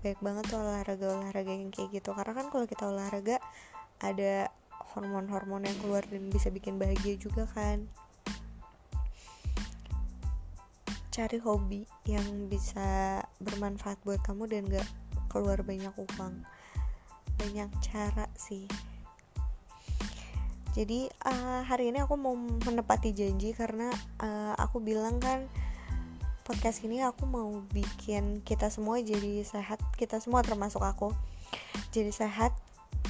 baik 0.00 0.20
banget 0.24 0.48
tuh 0.48 0.60
olahraga-olahraga 0.60 1.52
yang 1.52 1.72
kayak 1.72 2.00
gitu. 2.00 2.10
Karena 2.16 2.32
kan 2.32 2.46
kalau 2.48 2.66
kita 2.68 2.88
olahraga 2.88 3.36
ada 4.00 4.48
hormon-hormon 4.96 5.68
yang 5.68 5.78
keluar 5.84 6.02
dan 6.08 6.32
bisa 6.32 6.48
bikin 6.48 6.80
bahagia 6.80 7.20
juga 7.20 7.44
kan. 7.52 7.84
Cari 11.10 11.38
hobi 11.42 11.84
yang 12.08 12.48
bisa 12.48 13.20
bermanfaat 13.42 14.00
buat 14.06 14.22
kamu 14.24 14.48
dan 14.48 14.62
gak 14.70 14.88
keluar 15.28 15.60
banyak 15.60 15.92
uang. 15.92 16.34
Banyak 17.36 17.70
cara 17.84 18.24
sih. 18.38 18.64
Jadi 20.70 21.10
uh, 21.26 21.66
hari 21.66 21.90
ini 21.90 21.98
aku 21.98 22.14
mau 22.14 22.38
menepati 22.38 23.10
janji 23.10 23.50
karena 23.50 23.90
uh, 24.22 24.54
aku 24.54 24.78
bilang 24.78 25.18
kan 25.18 25.50
podcast 26.42 26.82
ini 26.82 27.04
aku 27.04 27.24
mau 27.28 27.62
bikin 27.70 28.40
kita 28.42 28.72
semua 28.72 29.00
jadi 29.00 29.44
sehat 29.44 29.78
kita 29.96 30.18
semua 30.18 30.40
termasuk 30.40 30.80
aku 30.80 31.12
jadi 31.90 32.10
sehat 32.14 32.52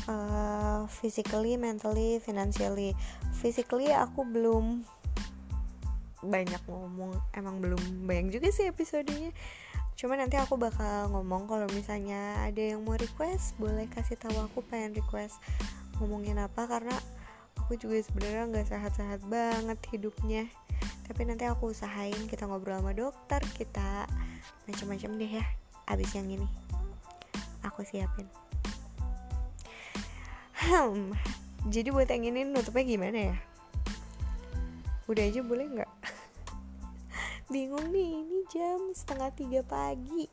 uh, 0.08 0.86
physically 0.88 1.56
mentally 1.60 2.18
financially. 2.22 2.96
Physically 3.40 3.92
aku 3.92 4.24
belum 4.24 4.84
banyak 6.20 6.60
ngomong 6.68 7.16
emang 7.32 7.64
belum 7.64 7.80
banyak 8.04 8.36
juga 8.36 8.48
sih 8.52 8.68
episodenya. 8.68 9.32
Cuma 9.96 10.16
nanti 10.16 10.40
aku 10.40 10.56
bakal 10.56 11.12
ngomong 11.12 11.44
kalau 11.44 11.68
misalnya 11.76 12.40
ada 12.44 12.60
yang 12.60 12.84
mau 12.84 12.96
request 12.96 13.56
boleh 13.60 13.84
kasih 13.92 14.16
tahu 14.16 14.32
aku 14.40 14.64
pengen 14.64 14.96
request 14.96 15.36
ngomongin 16.00 16.40
apa 16.40 16.64
karena 16.64 16.96
aku 17.70 17.86
juga 17.86 18.02
sebenarnya 18.02 18.50
nggak 18.50 18.66
sehat-sehat 18.66 19.22
banget 19.30 19.78
hidupnya. 19.94 20.50
Tapi 21.06 21.22
nanti 21.22 21.46
aku 21.46 21.70
usahain 21.70 22.18
kita 22.26 22.50
ngobrol 22.50 22.82
sama 22.82 22.90
dokter 22.90 23.38
kita 23.54 24.10
macam-macam 24.66 25.10
deh 25.14 25.38
ya 25.38 25.46
abis 25.86 26.10
yang 26.18 26.26
ini. 26.34 26.50
Aku 27.62 27.86
siapin. 27.86 28.26
Hmm 30.58 31.14
jadi 31.70 31.94
buat 31.94 32.10
yang 32.10 32.34
ini 32.34 32.42
nutupnya 32.42 32.82
gimana 32.82 33.18
ya? 33.30 33.36
Udah 35.06 35.30
aja 35.30 35.38
boleh 35.38 35.70
nggak? 35.70 35.92
Bingung 37.54 37.94
nih 37.94 38.18
ini 38.18 38.50
jam 38.50 38.90
setengah 38.90 39.30
tiga 39.38 39.62
pagi. 39.62 40.26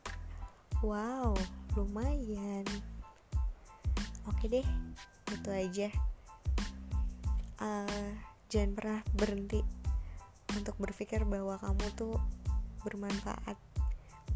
Wow 0.81 1.37
lumayan. 1.77 2.65
Oke 4.25 4.49
deh 4.49 4.65
itu 5.29 5.49
aja 5.53 6.16
uh, 7.61 8.07
jangan 8.47 8.71
pernah 8.77 8.99
berhenti 9.13 9.61
untuk 10.55 10.75
berpikir 10.79 11.27
bahwa 11.27 11.59
kamu 11.59 11.85
tuh 11.97 12.15
bermanfaat 12.87 13.59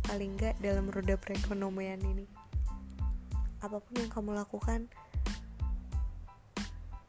paling 0.05 0.35
nggak 0.35 0.59
dalam 0.59 0.89
roda 0.91 1.15
perekonomian 1.15 2.01
ini. 2.03 2.25
Apa 3.61 3.77
pun 3.79 3.93
yang 4.01 4.11
kamu 4.11 4.33
lakukan 4.35 4.89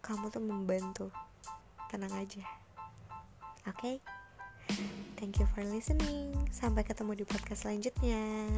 kamu 0.02 0.28
tuh 0.28 0.42
membantu. 0.42 1.06
Tenang 1.88 2.12
aja. 2.18 2.42
Oke? 3.70 3.78
Okay? 3.78 3.96
thank 5.22 5.38
you 5.38 5.46
for 5.54 5.62
listening. 5.62 6.34
Sampai 6.50 6.82
ketemu 6.82 7.22
di 7.22 7.24
podcast 7.24 7.62
selanjutnya 7.62 8.50